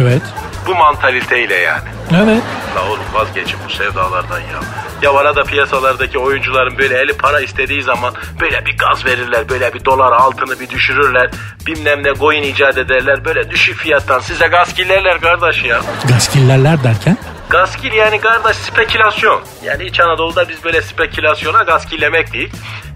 [0.00, 0.22] Evet.
[0.66, 1.88] Bu mantaliteyle yani.
[2.14, 2.42] Evet.
[2.76, 4.60] La oğlum vazgeçin bu sevdalardan ya.
[5.02, 9.48] Ya arada piyasalardaki oyuncuların böyle eli para istediği zaman böyle bir gaz verirler.
[9.48, 11.30] Böyle bir dolar altını bir düşürürler.
[11.66, 13.24] Bilmem ne coin icat ederler.
[13.24, 15.80] Böyle düşük fiyattan size gaz killerler kardeş ya.
[16.08, 17.16] Gaskillerler derken?
[17.50, 19.40] Gaskil yani kardeş spekülasyon.
[19.64, 22.50] Yani İç Anadolu'da biz böyle spekülasyona gaskillemek değil.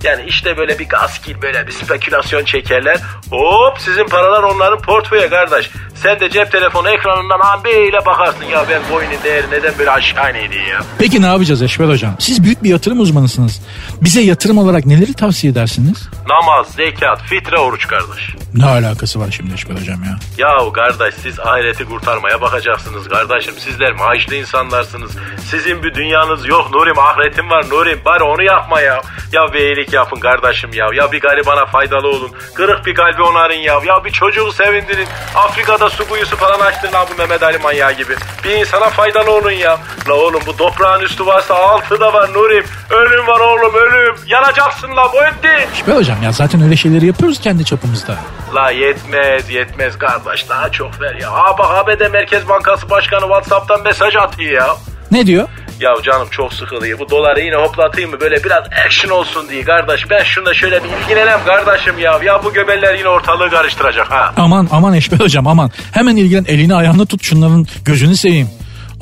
[0.04, 3.00] Yani işte böyle bir gaskil böyle bir spekülasyon çekerler.
[3.30, 5.70] Hop sizin paralar onların portföye kardeş.
[5.94, 8.44] Sen de cep telefonu ekranından an böyle bakarsın.
[8.44, 10.80] Ya ben coin'in değeri neden böyle aşağı inedi ya.
[10.98, 12.14] Peki ne yapacağız Eşber hocam?
[12.18, 13.60] Siz büyük bir yatırım uzmanısınız.
[14.00, 16.08] Bize yatırım olarak neleri tavsiye edersiniz?
[16.28, 18.34] Namaz, zekat, fitre, oruç kardeş.
[18.54, 20.16] Ne alakası var şimdi Eşber hocam ya?
[20.38, 23.54] Yahu kardeş siz ahireti kurtarmaya bakacaksınız kardeşim.
[23.58, 25.10] Sizler maaşlı insanlarsınız.
[25.50, 28.00] Sizin bir dünyanız yok Nurim ahiretim var Nurim.
[28.04, 29.00] Bari onu yapma ya.
[29.32, 30.86] Ya bir iyilik yapın kardeşim ya.
[30.94, 32.30] Ya bir garibana faydalı olun.
[32.54, 33.80] Kırık bir kalbi onarın ya.
[33.86, 35.08] Ya bir çocuğu sevindirin.
[35.34, 38.14] Afrika'da su kuyusu falan açtın lan bu Mehmet Ali manyağı gibi.
[38.44, 39.78] Bir insana faydalı olun ya.
[40.08, 42.64] La oğlum bu toprağın üstü varsa altı da var Nurim.
[42.90, 44.14] Ölüm var oğlum ölüm.
[44.26, 45.68] Yanacaksın la bu etti.
[45.74, 48.16] Eşber hocam ya zaten öyle şeyleri yapıyoruz kendi çapımızda.
[48.54, 51.30] La yetmez yetmez kardeş daha çok ver ya.
[51.58, 54.76] Bak ABD Merkez Bankası Başkanı Whatsapp'tan mesaj atıyor ya.
[55.10, 55.48] Ne diyor?
[55.80, 56.98] Ya canım çok sıkılıyor.
[56.98, 58.20] Bu doları yine hoplatayım mı?
[58.20, 60.10] Böyle biraz action olsun diye kardeş.
[60.10, 62.20] Ben şunda şöyle bir ilgilenem kardeşim ya.
[62.24, 64.32] Ya bu göbeller yine ortalığı karıştıracak ha.
[64.36, 65.70] Aman aman Eşber hocam aman.
[65.92, 68.48] Hemen ilgilen elini ayağını tut şunların gözünü seveyim.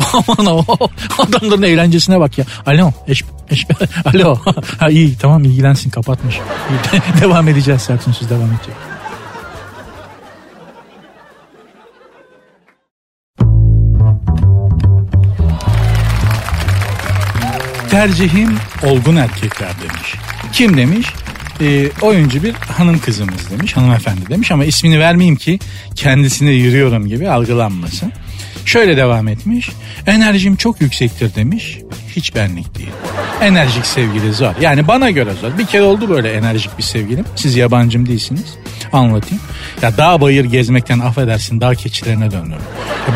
[0.12, 0.64] Aman o
[1.18, 2.44] adamların eğlencesine bak ya.
[2.66, 3.66] Alo eş, eş,
[4.04, 4.38] alo.
[4.78, 6.38] ha iyi tamam ilgilensin kapatmış.
[7.20, 8.74] Devam edeceğiz Sertünsüz devam edecek.
[17.90, 20.14] Tercihim olgun erkekler demiş.
[20.52, 21.06] Kim demiş?
[21.60, 25.58] Ee, oyuncu bir hanım kızımız demiş, hanımefendi demiş ama ismini vermeyeyim ki
[25.94, 28.12] kendisine yürüyorum gibi algılanmasın.
[28.66, 29.70] Şöyle devam etmiş.
[30.06, 31.78] Enerjim çok yüksektir demiş.
[32.16, 32.90] Hiç benlik değil.
[33.40, 34.52] Enerjik sevgili zor.
[34.60, 35.58] Yani bana göre zor.
[35.58, 37.24] Bir kere oldu böyle enerjik bir sevgilim.
[37.36, 38.54] Siz yabancım değilsiniz.
[38.92, 39.42] Anlatayım.
[39.82, 42.58] Ya dağ bayır gezmekten affedersin dağ keçilerine döndüm.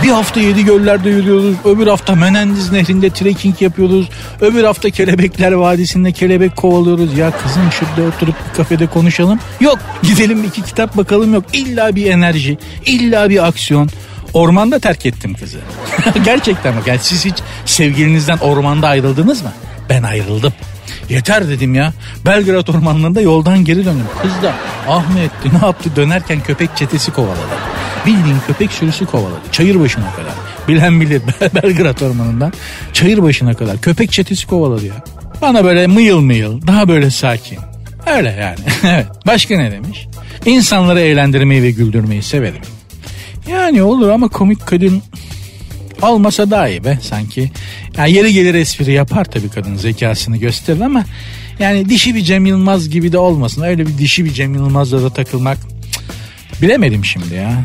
[0.02, 1.54] Bir hafta yedi göllerde yürüyoruz.
[1.64, 4.08] Öbür hafta Menendiz nehrinde trekking yapıyoruz.
[4.40, 7.18] Öbür hafta Kelebekler Vadisi'nde kelebek kovalıyoruz.
[7.18, 9.38] Ya kızım şurada oturup bir kafede konuşalım.
[9.60, 11.44] Yok gidelim iki kitap bakalım yok.
[11.52, 13.90] İlla bir enerji, illa bir aksiyon.
[14.36, 15.58] Ormanda terk ettim kızı.
[16.24, 16.86] Gerçekten bak.
[16.86, 19.52] Yani siz hiç sevgilinizden ormanda ayrıldınız mı?
[19.88, 20.52] Ben ayrıldım.
[21.08, 21.92] Yeter dedim ya.
[22.26, 24.06] Belgrad ormanlarında yoldan geri döndüm.
[24.22, 24.54] Kız da
[24.88, 27.56] Ahmet ne yaptı dönerken köpek çetesi kovaladı.
[28.06, 29.40] Bildiğin köpek sürüsü kovaladı.
[29.52, 30.32] Çayır başına kadar.
[30.68, 31.22] Bilen bilir
[31.54, 32.52] Belgrad ormanından.
[32.92, 35.04] Çayır başına kadar köpek çetesi kovaladı ya.
[35.42, 37.58] Bana böyle mıyıl mıyıl daha böyle sakin.
[38.06, 38.58] Öyle yani.
[38.94, 39.06] evet.
[39.26, 40.06] Başka ne demiş?
[40.46, 42.62] İnsanları eğlendirmeyi ve güldürmeyi severim.
[43.50, 45.02] Yani olur ama komik kadın
[46.02, 47.50] olmasa daha iyi be sanki.
[47.98, 51.04] Yani yeri gelir espri yapar tabii kadın zekasını gösterir ama
[51.58, 53.62] yani dişi bir Cem Yılmaz gibi de olmasın.
[53.62, 55.58] Öyle bir dişi bir Cem Yılmaz'la da takılmak
[56.62, 57.64] bilemedim şimdi ya.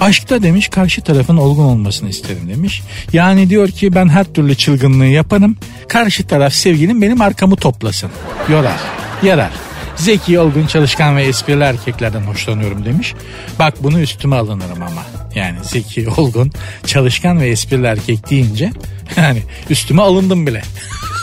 [0.00, 2.82] Aşkta demiş karşı tarafın olgun olmasını isterim demiş.
[3.12, 5.56] Yani diyor ki ben her türlü çılgınlığı yaparım.
[5.88, 8.10] Karşı taraf sevgilim benim arkamı toplasın.
[8.48, 8.80] Yorar,
[9.22, 9.50] yarar.
[9.96, 13.14] Zeki, olgun, çalışkan ve esprili erkeklerden hoşlanıyorum demiş.
[13.58, 15.02] Bak bunu üstüme alınırım ama.
[15.34, 16.52] Yani zeki, olgun,
[16.86, 18.70] çalışkan ve esprili erkek deyince
[19.16, 20.62] yani üstüme alındım bile.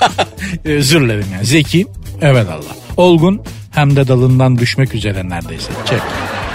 [0.65, 1.45] Özür dilerim yani.
[1.45, 1.88] Zeki,
[2.21, 2.75] evet Allah.
[2.97, 5.71] Olgun hem de dalından düşmek üzere neredeyse.
[5.86, 6.01] Çek.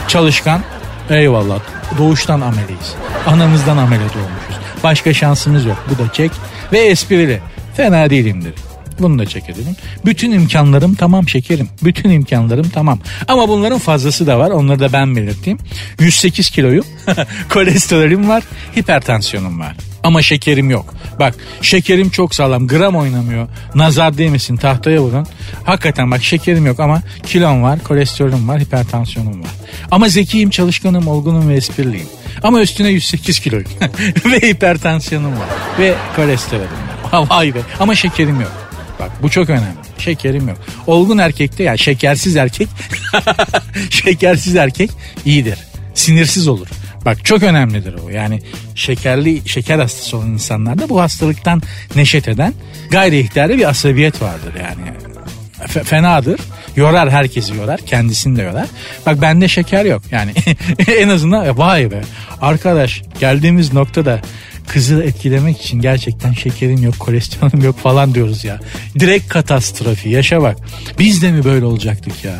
[0.08, 0.62] Çalışkan,
[1.10, 1.60] eyvallah.
[1.98, 2.94] Doğuştan ameliyiz.
[3.26, 4.56] Anamızdan amele doğmuşuz.
[4.84, 5.84] Başka şansımız yok.
[5.90, 6.30] Bu da çek.
[6.72, 7.40] Ve esprili.
[7.76, 8.54] Fena değilimdir.
[8.98, 9.44] Bunu da çek.
[10.04, 11.68] Bütün imkanlarım tamam şekerim.
[11.82, 12.98] Bütün imkanlarım tamam.
[13.28, 14.50] Ama bunların fazlası da var.
[14.50, 15.58] Onları da ben belirteyim.
[16.00, 16.84] 108 kiloyum.
[17.48, 18.42] Kolesterolüm var.
[18.76, 19.76] Hipertansiyonum var.
[20.02, 20.94] Ama şekerim yok.
[21.20, 22.66] Bak şekerim çok sağlam.
[22.66, 23.48] Gram oynamıyor.
[23.74, 25.26] Nazar değmesin tahtaya vurun.
[25.64, 27.78] Hakikaten bak şekerim yok ama kilom var.
[27.84, 28.60] Kolesterolüm var.
[28.60, 29.50] Hipertansiyonum var.
[29.90, 32.08] Ama zekiyim, çalışkanım, olgunum ve espriliyim.
[32.42, 33.70] Ama üstüne 108 kiloyum.
[34.24, 35.48] ve hipertansiyonum var.
[35.78, 36.68] Ve kolesterolüm
[37.12, 37.26] var.
[37.30, 37.58] Vay be.
[37.80, 38.52] Ama şekerim yok.
[39.00, 39.74] Bak bu çok önemli.
[39.98, 40.58] Şekerim yok.
[40.86, 42.68] Olgun erkekte ya şekersiz erkek
[43.90, 44.90] şekersiz erkek
[45.24, 45.58] iyidir.
[45.94, 46.68] Sinirsiz olur.
[47.04, 48.08] Bak çok önemlidir o.
[48.08, 48.42] Yani
[48.74, 51.62] şekerli şeker hastası olan insanlarda bu hastalıktan
[51.96, 52.54] neşet eden
[52.90, 54.96] gayri ihtiyari bir asabiyet vardır yani.
[55.68, 56.40] F- fenadır.
[56.76, 57.80] Yorar herkesi yorar.
[57.80, 58.66] Kendisini de yorar.
[59.06, 60.02] Bak bende şeker yok.
[60.10, 60.32] Yani
[60.98, 62.00] en azından vay be.
[62.40, 64.20] Arkadaş geldiğimiz noktada
[64.68, 68.60] kızı etkilemek için gerçekten şekerim yok, kolesterolüm yok falan diyoruz ya.
[68.98, 70.08] Direkt katastrofi.
[70.08, 70.56] Yaşa bak.
[70.98, 72.34] Biz de mi böyle olacaktık ya?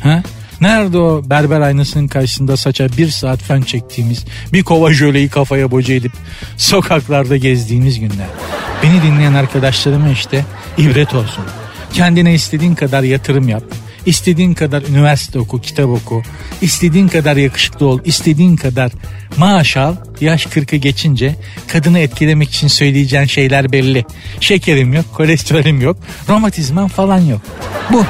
[0.00, 0.22] Ha?
[0.60, 5.94] Nerede o berber aynasının karşısında saça bir saat fen çektiğimiz, bir kova jöleyi kafaya boca
[5.94, 6.12] edip
[6.56, 8.28] sokaklarda gezdiğimiz günler.
[8.82, 10.44] Beni dinleyen arkadaşlarıma işte
[10.78, 11.44] ibret olsun.
[11.92, 13.62] Kendine istediğin kadar yatırım yap.
[14.06, 16.22] İstediğin kadar üniversite oku, kitap oku.
[16.60, 18.92] istediğin kadar yakışıklı ol, istediğin kadar
[19.36, 19.96] maaş al.
[20.20, 21.36] Yaş 40'ı geçince
[21.68, 24.04] kadını etkilemek için söyleyeceğin şeyler belli.
[24.40, 27.40] Şekerim yok, kolesterolüm yok, romatizman falan yok.
[27.92, 28.04] Bu.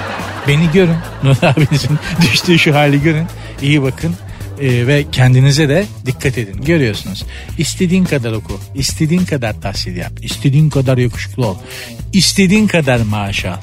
[0.48, 0.96] Beni görün.
[1.22, 3.26] Nur abinizin düştüğü şu hali görün.
[3.62, 4.14] İyi bakın.
[4.60, 6.62] Ee, ve kendinize de dikkat edin.
[6.62, 7.24] Görüyorsunuz.
[7.58, 8.60] İstediğin kadar oku.
[8.74, 10.12] istediğin kadar tahsil yap.
[10.22, 11.56] istediğin kadar yakışıklı ol.
[12.12, 13.56] istediğin kadar maaş al.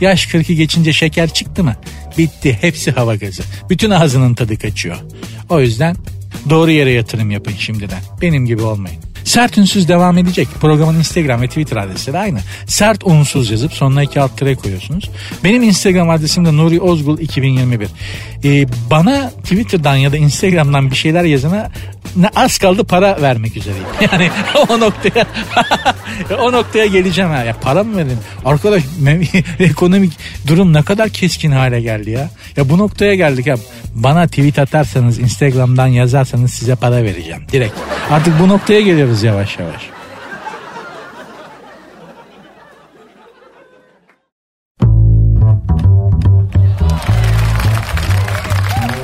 [0.00, 1.76] Yaş 40'ı geçince şeker çıktı mı?
[2.18, 2.58] Bitti.
[2.60, 3.42] Hepsi hava gazı.
[3.70, 4.96] Bütün ağzının tadı kaçıyor.
[5.48, 5.96] O yüzden
[6.50, 8.00] doğru yere yatırım yapın şimdiden.
[8.22, 9.00] Benim gibi olmayın.
[9.24, 10.48] Sert Ünsüz devam edecek.
[10.60, 12.38] Programın Instagram ve Twitter adresleri aynı.
[12.66, 15.10] Sert Unsuz yazıp sonuna iki alt koyuyorsunuz.
[15.44, 17.88] Benim Instagram adresim de Nuri Ozgul 2021.
[18.44, 21.70] Ee, bana Twitter'dan ya da Instagram'dan bir şeyler yazana
[22.16, 23.86] ne az kaldı para vermek üzereyim.
[24.12, 24.30] Yani
[24.68, 25.26] o noktaya
[26.40, 27.42] o noktaya geleceğim ha.
[27.42, 28.18] Ya para mı verin?
[28.44, 28.82] Arkadaş
[29.60, 30.12] ekonomik
[30.46, 32.30] durum ne kadar keskin hale geldi ya.
[32.56, 33.56] Ya bu noktaya geldik ya.
[33.94, 37.42] Bana tweet atarsanız Instagram'dan yazarsanız size para vereceğim.
[37.52, 37.74] Direkt.
[38.10, 39.99] Artık bu noktaya geliyoruz yavaş yavaş.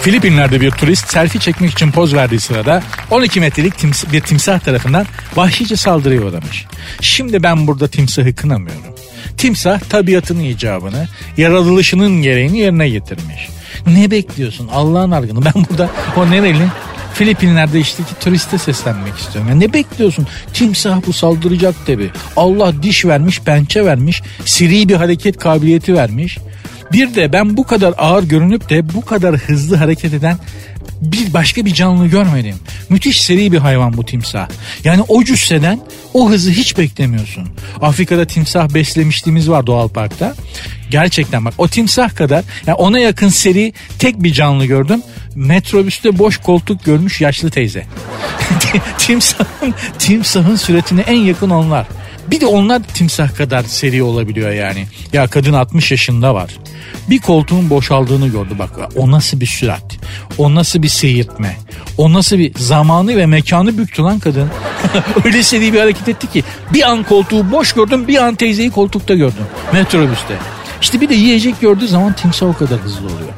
[0.07, 5.07] Filipinler'de bir turist selfie çekmek için poz verdiği sırada 12 metrelik tims- bir timsah tarafından
[5.37, 6.67] vahşice saldırıya uğramış.
[7.01, 8.95] Şimdi ben burada timsahı kınamıyorum.
[9.37, 13.49] Timsah tabiatının icabını, yaratılışının gereğini yerine getirmiş.
[13.87, 15.45] Ne bekliyorsun Allah'ın argını?
[15.45, 16.67] Ben burada o nereli?
[17.15, 19.51] Filipinler'de işteki turiste seslenmek istiyorum.
[19.51, 20.27] Yani ne bekliyorsun?
[20.53, 22.11] Timsah bu saldıracak tabi.
[22.37, 26.39] Allah diş vermiş, pençe vermiş, siri bir hareket kabiliyeti vermiş.
[26.93, 30.39] Bir de ben bu kadar ağır görünüp de bu kadar hızlı hareket eden
[31.01, 32.57] bir başka bir canlı görmedim.
[32.89, 34.49] Müthiş seri bir hayvan bu timsah.
[34.85, 35.81] Yani o cüsseden
[36.15, 37.49] o hızı hiç beklemiyorsun.
[37.83, 40.35] Afrika'da timsah beslemişliğimiz var doğal parkta.
[40.91, 45.03] Gerçekten bak o timsah kadar yani ona yakın seri tek bir canlı gördüm.
[45.35, 47.87] Metrobüste boş koltuk görmüş yaşlı teyze.
[48.99, 51.87] timsahın, timsahın süretine en yakın onlar.
[52.31, 54.87] Bir de onlar timsah kadar seri olabiliyor yani.
[55.13, 56.57] Ya kadın 60 yaşında var.
[57.11, 58.71] Bir koltuğun boşaldığını gördü bak.
[58.97, 59.97] O nasıl bir sürat?
[60.39, 61.57] O nasıl bir seyirtme?
[61.99, 64.49] O nasıl bir zamanı ve mekanı büktü lan kadın.
[65.25, 66.45] Öyle seri bir hareket etti ki.
[66.75, 69.45] Bir an koltuğu boş gördüm bir an teyzeyi koltukta gördüm.
[69.73, 70.35] Metrobüste.
[70.83, 73.33] İşte bir de yiyecek gördüğü zaman timsah o kadar hızlı oluyor.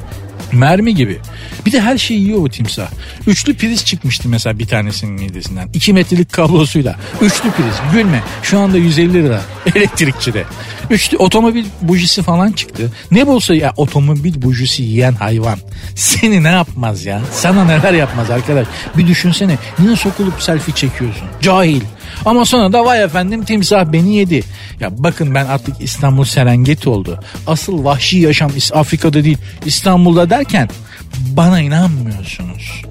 [0.53, 1.19] Mermi gibi.
[1.65, 2.87] Bir de her şeyi yiyor bu timsah.
[3.27, 5.69] Üçlü priz çıkmıştı mesela bir tanesinin midesinden.
[5.73, 6.95] 2 metrelik kablosuyla.
[7.21, 7.75] Üçlü priz.
[7.93, 8.23] Gülme.
[8.43, 9.41] Şu anda 150 lira
[9.75, 10.43] elektrikçide.
[10.89, 12.91] Üçlü otomobil bujisi falan çıktı.
[13.11, 15.59] Ne bulsa ya otomobil bujisi yiyen hayvan.
[15.95, 17.21] Seni ne yapmaz ya?
[17.33, 18.67] Sana neler yapmaz arkadaş.
[18.97, 19.57] Bir düşünsene.
[19.79, 21.27] Niye sokulup selfie çekiyorsun?
[21.41, 21.81] Cahil.
[22.25, 24.43] Ama sonra da vay efendim timsah beni yedi.
[24.79, 27.19] Ya bakın ben artık İstanbul Serengeti oldu.
[27.47, 30.69] Asıl vahşi yaşam Afrika'da değil İstanbul'da derken
[31.17, 32.81] bana inanmıyorsunuz.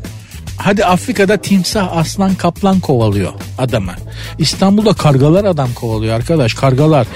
[0.57, 3.93] Hadi Afrika'da timsah, aslan, kaplan kovalıyor adamı.
[4.39, 7.07] İstanbul'da kargalar adam kovalıyor arkadaş kargalar.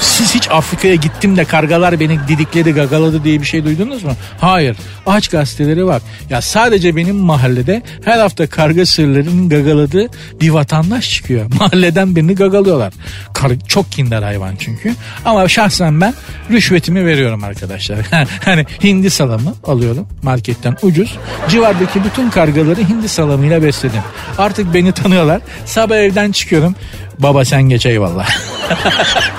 [0.00, 4.12] Siz hiç Afrika'ya gittim de kargalar beni didikledi gagaladı diye bir şey duydunuz mu?
[4.40, 4.76] Hayır.
[5.06, 6.02] Aç gazeteleri var.
[6.30, 10.06] Ya sadece benim mahallede her hafta karga sırlarının gagaladığı
[10.40, 11.50] bir vatandaş çıkıyor.
[11.60, 12.92] Mahalleden birini gagalıyorlar.
[13.34, 14.94] Kar çok kinder hayvan çünkü.
[15.24, 16.14] Ama şahsen ben
[16.50, 17.98] rüşvetimi veriyorum arkadaşlar.
[18.44, 21.16] hani hindi salamı alıyorum marketten ucuz.
[21.48, 24.02] Civardaki bütün kargaları hindi salamıyla besledim.
[24.38, 25.40] Artık beni tanıyorlar.
[25.64, 26.74] Sabah evden çıkıyorum.
[27.18, 28.28] Baba sen geç eyvallah.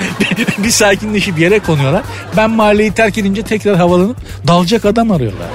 [0.58, 2.04] bir sakinleşip yere konuyorlar.
[2.38, 4.18] Ben mahalleyi terk edince tekrar havalanıp
[4.48, 5.48] dalacak adam arıyorlar.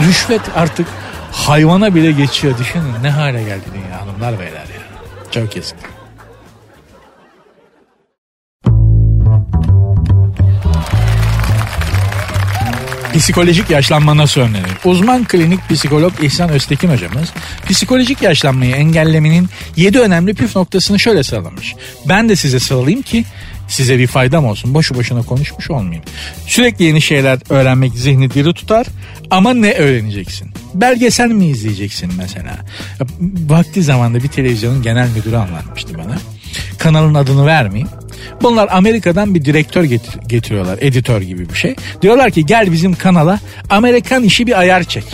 [0.00, 0.86] Rüşvet artık
[1.32, 2.58] hayvana bile geçiyor.
[2.58, 4.82] Düşünün ne hale geldi dünya hanımlar beyler ya.
[5.30, 5.91] Çok yazık.
[13.14, 14.70] Psikolojik yaşlanma nasıl önlenir?
[14.84, 17.32] Uzman klinik psikolog İhsan Öztekin hocamız
[17.68, 21.74] psikolojik yaşlanmayı engellemenin 7 önemli püf noktasını şöyle sıralamış.
[22.08, 23.24] Ben de size sıralayayım ki
[23.68, 24.74] size bir faydam olsun.
[24.74, 26.04] Boşu boşuna konuşmuş olmayayım.
[26.46, 28.86] Sürekli yeni şeyler öğrenmek zihni diri tutar
[29.30, 30.50] ama ne öğreneceksin?
[30.74, 32.56] Belgesel mi izleyeceksin mesela?
[33.46, 36.18] Vakti zamanda bir televizyonun genel müdürü anlatmıştı bana.
[36.78, 37.88] Kanalın adını vermeyeyim.
[38.42, 40.78] Bunlar Amerika'dan bir direktör getir- getiriyorlar.
[40.80, 41.74] Editör gibi bir şey.
[42.02, 45.04] Diyorlar ki gel bizim kanala Amerikan işi bir ayar çek.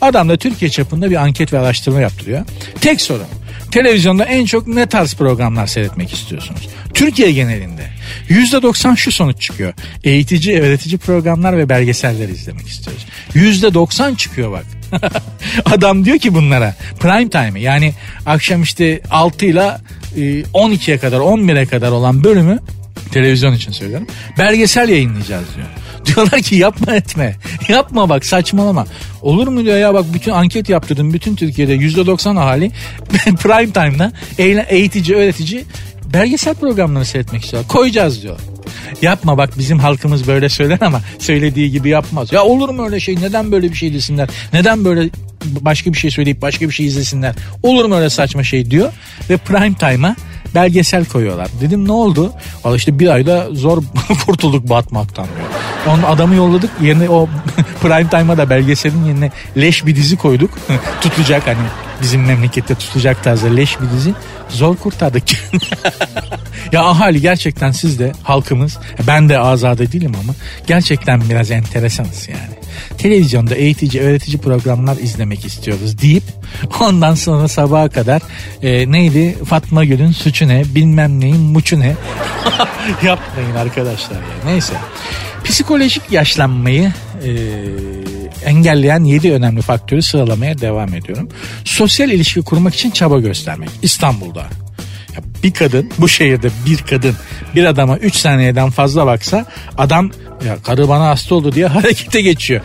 [0.00, 2.44] Adam da Türkiye çapında bir anket ve araştırma yaptırıyor.
[2.80, 3.22] Tek soru.
[3.70, 6.68] Televizyonda en çok ne tarz programlar seyretmek istiyorsunuz?
[6.94, 7.82] Türkiye genelinde
[8.28, 9.74] %90 şu sonuç çıkıyor.
[10.04, 13.06] Eğitici, öğretici programlar ve belgeseller izlemek istiyoruz.
[13.34, 14.64] %90 çıkıyor bak.
[15.64, 17.94] Adam diyor ki bunlara prime time yani
[18.26, 19.70] akşam işte 6 ile
[20.16, 22.58] 12'ye kadar 11'e kadar olan bölümü
[23.12, 24.06] televizyon için söylüyorum.
[24.38, 25.66] Belgesel yayınlayacağız diyor.
[26.06, 27.36] Diyorlar ki yapma etme.
[27.68, 28.86] Yapma bak saçmalama.
[29.22, 31.12] Olur mu diyor ya bak bütün anket yaptırdım.
[31.12, 32.70] Bütün Türkiye'de %90 ahali
[33.42, 34.12] prime time'da
[34.68, 35.64] eğitici, öğretici
[36.12, 37.64] belgesel programlarını seyretmek istiyor.
[37.68, 38.38] Koyacağız diyor.
[39.02, 42.32] Yapma bak bizim halkımız böyle söyler ama söylediği gibi yapmaz.
[42.32, 43.16] Ya olur mu öyle şey?
[43.16, 44.28] Neden böyle bir şey desinler?
[44.52, 45.10] Neden böyle
[45.44, 47.34] başka bir şey söyleyip başka bir şey izlesinler?
[47.62, 48.92] Olur mu öyle saçma şey diyor
[49.30, 50.16] ve prime time'a
[50.54, 51.48] belgesel koyuyorlar.
[51.60, 52.32] Dedim ne oldu?
[52.64, 53.82] Valla işte bir ayda zor
[54.26, 55.26] kurtulduk batmaktan.
[55.86, 57.28] Onun adamı yolladık yerine o
[57.82, 60.50] prime time'a da belgeselin yerine leş bir dizi koyduk.
[61.00, 61.58] tutacak hani
[62.02, 64.14] bizim memlekette tutacak tarzda leş bir dizi.
[64.48, 65.22] Zor kurtardık.
[66.72, 70.34] ya ahali gerçekten siz de halkımız ben de azade değilim ama
[70.66, 72.58] gerçekten biraz enteresanız yani.
[72.98, 76.22] Televizyonda eğitici öğretici programlar izlemek istiyoruz deyip
[76.80, 78.22] ondan sonra sabaha kadar
[78.62, 81.86] e, neydi Fatma Gül'ün suçu ne bilmem neyin muçu ne
[83.02, 84.74] yapmayın arkadaşlar ya neyse.
[85.44, 86.92] Psikolojik yaşlanmayı
[88.44, 91.28] engelleyen 7 önemli faktörü sıralamaya devam ediyorum.
[91.64, 93.70] Sosyal ilişki kurmak için çaba göstermek.
[93.82, 94.46] İstanbul'da.
[95.42, 97.14] Bir kadın bu şehirde bir kadın
[97.54, 99.46] bir adama 3 saniyeden fazla baksa
[99.78, 100.10] adam
[100.46, 102.60] ya karı bana hasta oldu diye harekete geçiyor.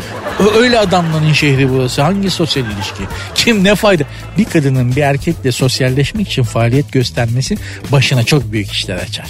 [0.57, 2.01] Öyle adamların şehri burası.
[2.01, 3.03] Hangi sosyal ilişki?
[3.35, 4.03] Kim ne fayda?
[4.37, 7.57] Bir kadının bir erkekle sosyalleşmek için faaliyet göstermesi
[7.91, 9.27] başına çok büyük işler açar.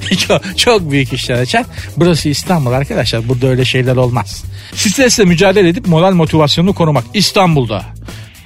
[0.28, 1.64] çok, çok büyük işler açar.
[1.96, 3.28] Burası İstanbul arkadaşlar.
[3.28, 4.44] Burada öyle şeyler olmaz.
[4.74, 7.04] Stresle mücadele edip moral motivasyonunu korumak.
[7.14, 7.82] İstanbul'da.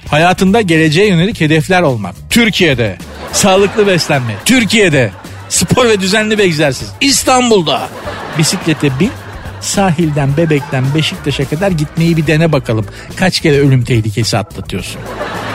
[0.07, 2.15] Hayatında geleceğe yönelik hedefler olmak.
[2.29, 2.97] Türkiye'de.
[3.31, 4.35] Sağlıklı beslenme.
[4.45, 5.11] Türkiye'de.
[5.49, 6.89] Spor ve düzenli bir egzersiz.
[7.01, 7.89] İstanbul'da.
[8.37, 9.11] Bisiklete bin.
[9.61, 12.85] Sahilden, Bebek'ten, Beşiktaş'a kadar gitmeyi bir dene bakalım.
[13.15, 15.01] Kaç kere ölüm tehlikesi atlatıyorsun.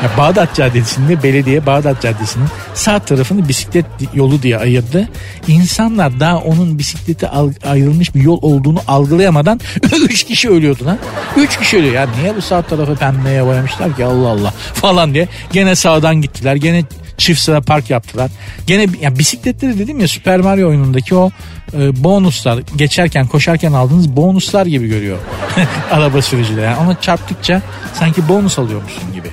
[0.02, 5.08] Ya Bağdat Caddesi'nde belediye Bağdat Caddesi'nin sağ tarafını bisiklet yolu diye ayırdı.
[5.48, 9.60] İnsanlar daha onun bisikleti al- ayrılmış bir yol olduğunu algılayamadan
[10.04, 10.98] 3 kişi ölüyordu lan.
[11.36, 11.94] 3 kişi ölüyor.
[11.94, 15.28] Ya niye bu sağ tarafı pembeye boyamışlar ki Allah Allah falan diye.
[15.52, 16.56] Gene sağdan gittiler.
[16.56, 16.84] Gene
[17.16, 18.30] çift sıra park yaptılar.
[18.66, 21.30] Gene ya bisikletleri dedim ya Super Mario oyunundaki o
[21.72, 25.18] e, bonuslar geçerken koşarken aldığınız bonuslar gibi görüyor
[25.90, 26.64] araba sürücüleri.
[26.64, 27.62] Yani ona çarptıkça
[27.94, 29.28] sanki bonus alıyormuşsun gibi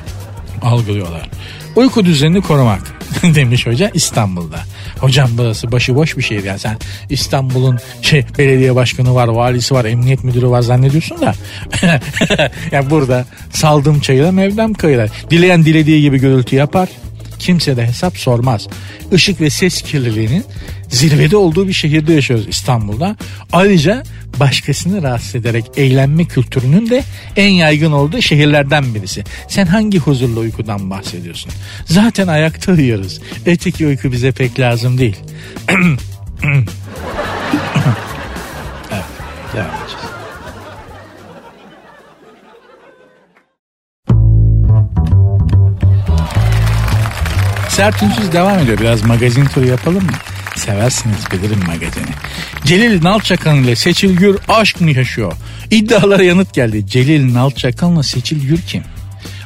[0.61, 1.29] algılıyorlar.
[1.75, 2.81] Uyku düzenini korumak
[3.23, 4.59] demiş hoca İstanbul'da.
[4.99, 6.77] Hocam burası başıboş bir şehir yani sen
[7.09, 11.33] İstanbul'un şey belediye başkanı var, valisi var, emniyet müdürü var zannediyorsun da.
[12.71, 15.07] ya burada saldım çayıra mevlam kayıra.
[15.29, 16.89] Dileyen dilediği gibi gürültü yapar.
[17.43, 18.67] Kimse de hesap sormaz.
[19.11, 20.45] Işık ve ses kirliliğinin
[20.89, 23.15] zirvede olduğu bir şehirde yaşıyoruz İstanbul'da.
[23.51, 24.03] Ayrıca
[24.39, 27.03] başkasını rahatsız ederek eğlenme kültürünün de
[27.35, 29.23] en yaygın olduğu şehirlerden birisi.
[29.47, 31.51] Sen hangi huzurlu uykudan bahsediyorsun?
[31.85, 33.21] Zaten ayakta uyuyoruz.
[33.45, 35.17] Öteki uyku bize pek lazım değil.
[35.69, 35.99] evet,
[39.53, 40.02] devam edeceğiz.
[47.75, 48.77] Sert Ünsüz devam ediyor.
[48.77, 50.11] Biraz magazin turu yapalım mı?
[50.55, 52.05] Seversiniz bilirim magazini.
[52.65, 55.33] Celil Nalçakan ile Seçil Gür aşk mı yaşıyor?
[55.71, 56.87] İddialara yanıt geldi.
[56.87, 58.83] Celil Nalçakan'la Seçil Gür kim?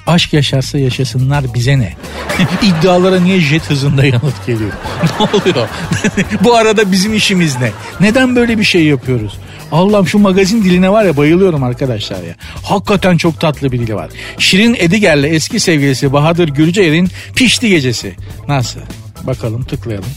[0.07, 1.93] Aşk yaşarsa yaşasınlar bize ne?
[2.61, 4.71] İddialara niye jet hızında yanıt geliyor?
[5.19, 5.67] ne oluyor?
[6.43, 7.71] Bu arada bizim işimiz ne?
[7.99, 9.38] Neden böyle bir şey yapıyoruz?
[9.72, 12.36] Allah'ım şu magazin diline var ya bayılıyorum arkadaşlar ya.
[12.63, 14.09] Hakikaten çok tatlı bir dili var.
[14.38, 18.15] Şirin Ediger'le eski sevgilisi Bahadır Gürceyer'in pişti gecesi.
[18.47, 18.80] Nasıl?
[19.24, 20.09] Bakalım tıklayalım.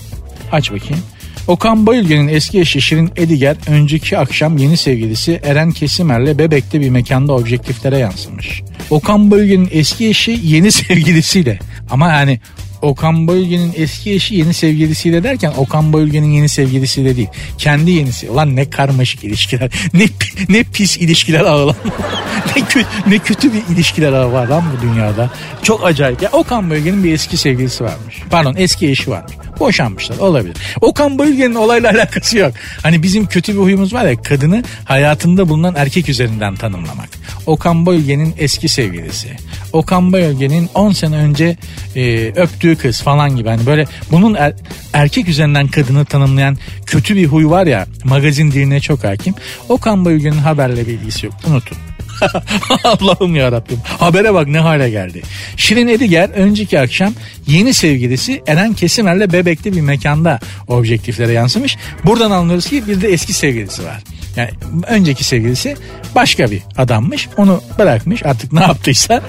[0.52, 1.02] Aç bakayım.
[1.46, 7.32] Okan Bayülgen'in eski eşi Şirin Ediger önceki akşam yeni sevgilisi Eren Kesimer'le Bebek'te bir mekanda
[7.32, 8.62] objektiflere yansımış.
[8.90, 11.58] Okan Bayülgen'in eski eşi yeni sevgilisiyle
[11.90, 12.40] ama yani
[12.82, 17.28] Okan Bayülgen'in eski eşi yeni sevgilisiyle derken Okan Bayülgen'in yeni sevgilisiyle değil.
[17.58, 18.30] Kendi yenisi.
[18.30, 19.70] Ulan ne karmaşık ilişkiler.
[19.94, 20.06] Ne
[20.48, 21.76] ne pis ilişkiler ağı lan.
[22.56, 25.30] ne, kötü, ne kötü bir ilişkiler ağı var lan bu dünyada.
[25.62, 26.22] Çok acayip.
[26.22, 28.16] Ya Okan Bayülgen'in bir eski sevgilisi varmış.
[28.30, 29.32] Pardon eski eşi varmış.
[29.60, 30.56] Boşanmışlar olabilir.
[30.80, 32.52] Okan Bayülgen'in olayla alakası yok.
[32.82, 37.08] Hani bizim kötü bir huyumuz var ya kadını hayatında bulunan erkek üzerinden tanımlamak.
[37.46, 39.28] Okan Bayülgen'in eski sevgilisi.
[39.72, 41.56] Okan Bayülgen'in 10 sene önce
[41.96, 43.48] e, öptüğü kız falan gibi.
[43.48, 44.54] Hani böyle bunun er,
[44.92, 49.34] erkek üzerinden kadını tanımlayan kötü bir huy var ya magazin diline çok hakim.
[49.68, 51.34] Okan Bayülgen'in haberle bir ilgisi yok.
[51.46, 51.78] Unutun.
[52.84, 53.78] Allah'ım ya Rabbim.
[53.84, 55.22] Habere bak ne hale geldi.
[55.56, 57.14] Şirin Ediger önceki akşam
[57.46, 61.76] yeni sevgilisi Eren Kesimer'le Bebek'te bir mekanda objektiflere yansımış.
[62.04, 64.02] Buradan anlıyoruz ki bir de eski sevgilisi var.
[64.36, 64.50] Yani
[64.86, 65.76] önceki sevgilisi
[66.14, 67.28] başka bir adammış.
[67.36, 69.22] Onu bırakmış artık ne yaptıysa.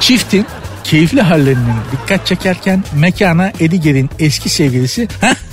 [0.00, 0.46] Çiftin
[0.84, 5.08] keyifli hallerinin dikkat çekerken mekana Ediger'in eski sevgilisi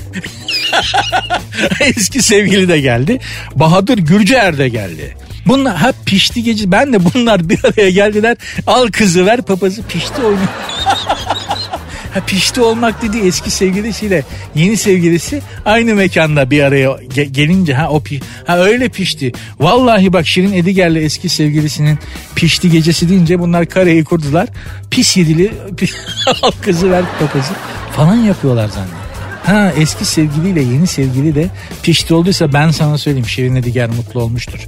[1.79, 3.19] eski sevgili de geldi.
[3.55, 5.15] Bahadır Gürcüer de geldi.
[5.46, 6.72] Bunlar ha pişti gece.
[6.72, 8.38] Ben de bunlar bir araya geldiler.
[8.68, 10.48] Al kızı ver papazı pişti oynuyor.
[12.14, 14.24] ha pişti olmak dedi eski sevgilisiyle
[14.56, 19.32] yeni sevgilisi aynı mekanda bir araya ge- gelince ha o pi ha öyle pişti.
[19.60, 22.00] Vallahi bak Şirin Ediger'le eski sevgilisinin
[22.36, 24.48] pişti gecesi deyince bunlar kareyi kurdular.
[24.91, 25.52] Pis yedili
[26.41, 27.54] al kızı ver papazı
[27.96, 29.03] falan yapıyorlar zannediyor.
[29.46, 31.50] Ha eski sevgiliyle yeni sevgili de
[31.84, 34.60] pişti olduysa ben sana söyleyeyim Şirin Ediger mutlu olmuştur.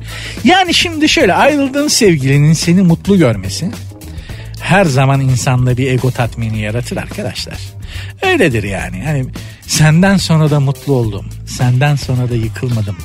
[0.44, 3.72] Yani şimdi şöyle ayrıldığın sevgilinin seni mutlu görmesi
[4.62, 7.58] her zaman insanda bir ego tatmini yaratır arkadaşlar.
[8.22, 9.04] Öyledir yani.
[9.06, 9.26] Hani
[9.68, 11.26] senden sonra da mutlu oldum.
[11.46, 12.98] Senden sonra da yıkılmadım.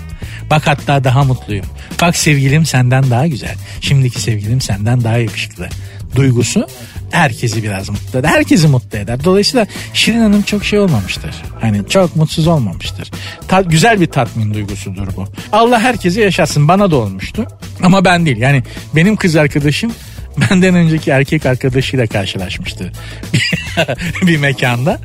[0.50, 1.66] Bak hatta daha mutluyum.
[2.00, 3.54] Bak sevgilim senden daha güzel.
[3.80, 5.68] Şimdiki sevgilim senden daha yakışıklı.
[6.16, 6.68] Duygusu
[7.10, 8.28] herkesi biraz mutlu eder.
[8.28, 9.24] Herkesi mutlu eder.
[9.24, 11.34] Dolayısıyla Şirin Hanım çok şey olmamıştır.
[11.60, 13.10] Hani çok mutsuz olmamıştır.
[13.48, 15.24] Ta- güzel bir tatmin duygusudur bu.
[15.52, 16.68] Allah herkesi yaşasın.
[16.68, 17.46] Bana da olmuştu.
[17.82, 18.36] Ama ben değil.
[18.36, 18.62] Yani
[18.96, 19.92] benim kız arkadaşım
[20.50, 22.92] benden önceki erkek arkadaşıyla karşılaşmıştı.
[24.26, 25.00] bir mekanda.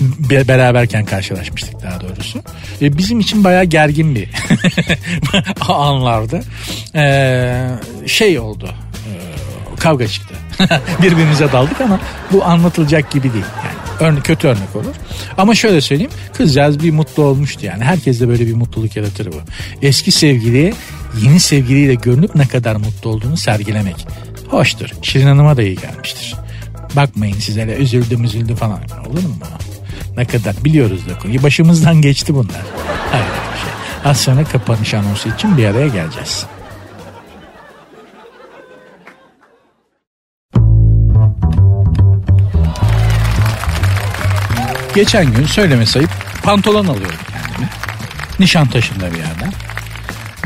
[0.00, 2.42] Be- beraberken karşılaşmıştık daha doğrusu.
[2.82, 4.28] E, bizim için bayağı gergin bir
[5.68, 6.40] anlardı.
[6.94, 7.68] Ee,
[8.06, 8.70] şey oldu.
[8.94, 10.34] Ee, kavga çıktı.
[11.02, 12.00] Birbirimize daldık ama
[12.32, 13.44] bu anlatılacak gibi değil.
[13.64, 14.94] Yani örnek, kötü örnek olur.
[15.38, 16.10] Ama şöyle söyleyeyim.
[16.36, 17.84] Kızcağız bir mutlu olmuştu yani.
[17.84, 19.36] Herkes de böyle bir mutluluk yaratır bu.
[19.82, 20.72] Eski sevgiliye
[21.22, 24.06] yeni sevgiliyle görünüp ne kadar mutlu olduğunu sergilemek.
[24.48, 24.88] Hoştur.
[25.02, 26.34] Şirin Hanım'a da iyi gelmiştir.
[26.96, 28.80] Bakmayın size öyle üzüldüm üzüldü falan.
[29.10, 29.58] Olur mu bana?
[30.16, 31.42] Ne kadar biliyoruz da.
[31.42, 32.62] Başımızdan geçti bunlar.
[33.10, 34.10] Hayır şey.
[34.10, 36.46] Az sonra kapanış anonsu için bir araya geleceğiz.
[44.98, 46.10] Geçen gün söyleme sayıp
[46.42, 47.70] pantolon alıyorum kendime.
[48.40, 49.52] Nişantaşı'nda bir yerden.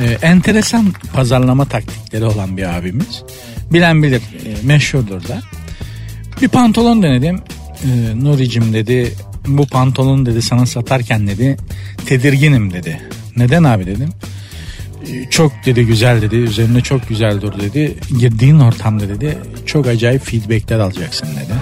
[0.01, 3.23] Ee, enteresan pazarlama taktikleri olan bir abimiz.
[3.73, 5.41] Bilen bilir e, meşhurdur da.
[6.43, 7.41] Bir pantolon denedim.
[7.85, 9.15] Ee, Nuri'cim dedi
[9.47, 11.57] bu pantolon dedi sana satarken dedi
[12.07, 13.01] tedirginim dedi.
[13.37, 14.11] Neden abi dedim.
[15.09, 17.95] Ee, çok dedi güzel dedi üzerine çok güzel dur dedi.
[18.19, 21.53] Girdiğin ortamda dedi çok acayip feedbackler alacaksın dedi.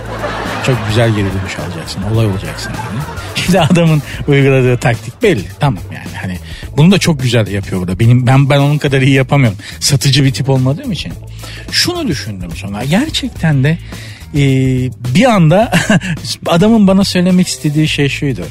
[0.67, 3.03] Çok güzel geri dönüş alacaksın olay olacaksın dedi.
[3.35, 6.39] Şimdi adamın uyguladığı taktik belli tamam yani hani
[6.77, 7.99] bunu da çok güzel yapıyor burada.
[7.99, 9.59] Benim ben ben onun kadar iyi yapamıyorum.
[9.81, 11.13] Satıcı bir tip olmadığım için.
[11.71, 13.79] Şunu düşündüm sonra gerçekten de
[14.35, 14.41] e,
[15.15, 15.73] bir anda
[16.47, 18.43] adamın bana söylemek istediği şey şuydu.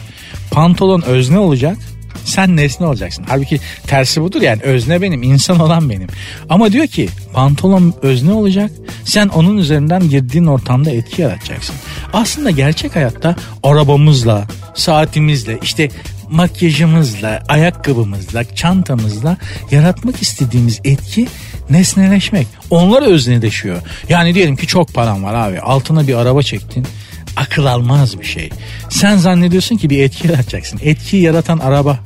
[0.51, 1.77] Pantolon özne olacak
[2.25, 3.25] sen nesne olacaksın.
[3.29, 6.07] Halbuki tersi budur yani özne benim, insan olan benim.
[6.49, 8.71] Ama diyor ki pantolon özne olacak.
[9.05, 11.75] Sen onun üzerinden girdiğin ortamda etki yaratacaksın.
[12.13, 15.89] Aslında gerçek hayatta arabamızla, saatimizle, işte
[16.29, 19.37] makyajımızla, ayakkabımızla, çantamızla
[19.71, 21.27] yaratmak istediğimiz etki
[21.69, 22.47] nesneleşmek.
[22.69, 23.81] Onlar özneleşiyor.
[24.09, 25.59] Yani diyelim ki çok param var abi.
[25.59, 26.87] Altına bir araba çektin
[27.35, 28.49] akıl almaz bir şey.
[28.89, 30.79] Sen zannediyorsun ki bir etki yaratacaksın.
[30.83, 31.99] Etkiyi yaratan araba.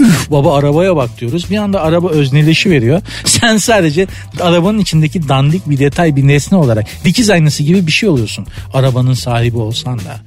[0.00, 1.50] Üf baba arabaya bak diyoruz.
[1.50, 3.02] Bir anda araba özneleşi veriyor.
[3.24, 4.06] Sen sadece
[4.40, 8.46] arabanın içindeki dandik bir detay bir nesne olarak dikiz aynası gibi bir şey oluyorsun.
[8.74, 10.20] Arabanın sahibi olsan da.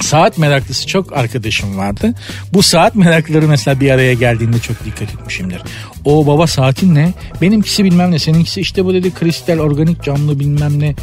[0.00, 2.14] Saat meraklısı çok arkadaşım vardı.
[2.52, 5.62] Bu saat meraklıları mesela bir araya geldiğinde çok dikkat etmişimdir.
[6.04, 7.12] O baba saatin ne?
[7.42, 8.18] Benimkisi bilmem ne.
[8.18, 10.94] Seninkisi işte bu dedi kristal organik camlı bilmem ne.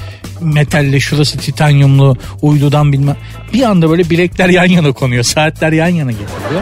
[0.41, 3.17] Metalle şurası titanyumlu uydudan bilmem.
[3.53, 5.23] Bir anda böyle bilekler yan yana konuyor.
[5.23, 6.61] Saatler yan yana getiriyor.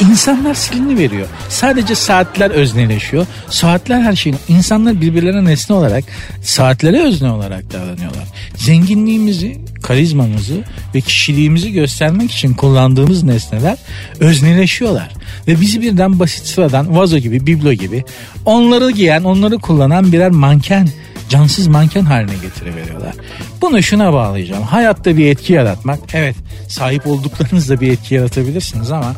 [0.00, 1.26] İnsanlar silini veriyor.
[1.48, 3.26] Sadece saatler özneleşiyor.
[3.50, 4.38] Saatler her şeyin.
[4.48, 6.04] İnsanlar birbirlerine nesne olarak
[6.42, 8.24] saatlere özne olarak davranıyorlar.
[8.56, 13.78] Zenginliğimizi, karizmamızı ve kişiliğimizi göstermek için kullandığımız nesneler
[14.20, 15.12] özneleşiyorlar.
[15.48, 18.04] Ve bizi birden basit sıradan vazo gibi, biblo gibi
[18.44, 20.88] onları giyen, onları kullanan birer manken
[21.30, 23.14] cansız manken haline getiriveriyorlar.
[23.60, 24.62] Bunu şuna bağlayacağım.
[24.62, 25.98] Hayatta bir etki yaratmak.
[26.12, 26.36] Evet
[26.68, 29.14] sahip olduklarınızda bir etki yaratabilirsiniz ama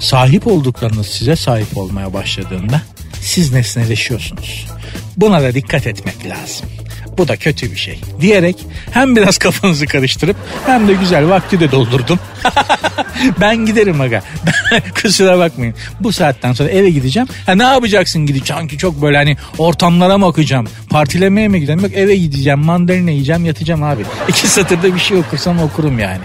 [0.00, 2.82] sahip olduklarınız size sahip olmaya başladığında
[3.22, 4.66] siz nesneleşiyorsunuz.
[5.16, 6.68] Buna da dikkat etmek lazım.
[7.18, 8.00] Bu da kötü bir şey.
[8.20, 8.56] Diyerek
[8.90, 12.18] hem biraz kafanızı karıştırıp hem de güzel vakti de doldurdum.
[13.40, 14.22] ben giderim aga.
[15.02, 15.74] Kusura bakmayın.
[16.00, 17.28] Bu saatten sonra eve gideceğim.
[17.46, 20.66] Ha ne yapacaksın gidip sanki çok böyle hani ortamlara mı okuyacağım?
[20.90, 21.80] Partilemeye mi gideceğim?
[21.80, 22.58] Yok eve gideceğim.
[22.58, 24.02] Mandalina yiyeceğim yatacağım abi.
[24.28, 26.20] İki satırda bir şey okursam okurum yani.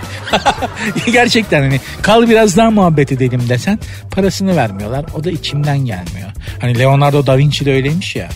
[1.12, 3.80] Gerçekten hani kal biraz daha muhabbet edelim desen
[4.12, 5.06] parasını vermiyorlar.
[5.16, 6.30] O da içimden gelmiyor.
[6.60, 8.30] Hani Leonardo da Vinci de öyleymiş ya.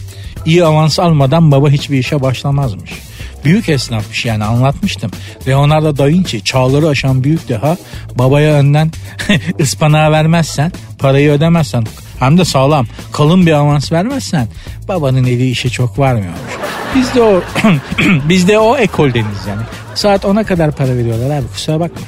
[0.45, 2.91] İyi avans almadan baba hiçbir işe başlamazmış.
[3.45, 5.11] Büyük esnafmış yani anlatmıştım.
[5.47, 7.77] Leonardo da Vinci çağları aşan büyük deha
[8.15, 8.91] babaya önden
[9.59, 11.85] ıspanağı vermezsen parayı ödemezsen
[12.19, 14.47] hem de sağlam kalın bir avans vermezsen
[14.87, 16.39] babanın eli işe çok varmıyormuş.
[16.95, 17.41] Biz de o
[18.29, 19.61] biz de o ekoldeniz yani.
[19.95, 22.01] Saat 10'a kadar para veriyorlar abi kusura bakma.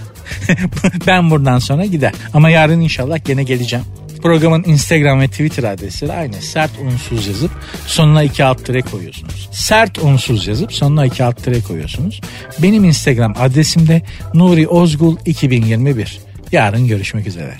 [1.08, 2.14] ben buradan sonra gider.
[2.34, 3.86] Ama yarın inşallah gene geleceğim.
[4.24, 6.34] Programın Instagram ve Twitter adresleri aynı.
[6.34, 7.51] Sert unsuz yazıp
[7.88, 9.49] sonuna iki alt tire koyuyorsunuz.
[9.51, 12.21] Sert unsuz yazıp sonuna iki alt tire koyuyorsunuz.
[12.63, 14.01] Benim Instagram adresim de
[14.34, 16.19] Nuri Ozgul 2021.
[16.51, 17.53] Yarın görüşmek üzere.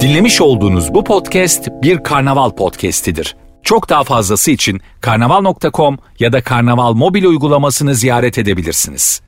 [0.00, 3.36] Dinlemiş olduğunuz bu podcast bir karnaval podcastidir.
[3.62, 9.22] Çok daha fazlası için karnaval.com ya da karnaval mobil uygulamasını ziyaret edebilirsiniz.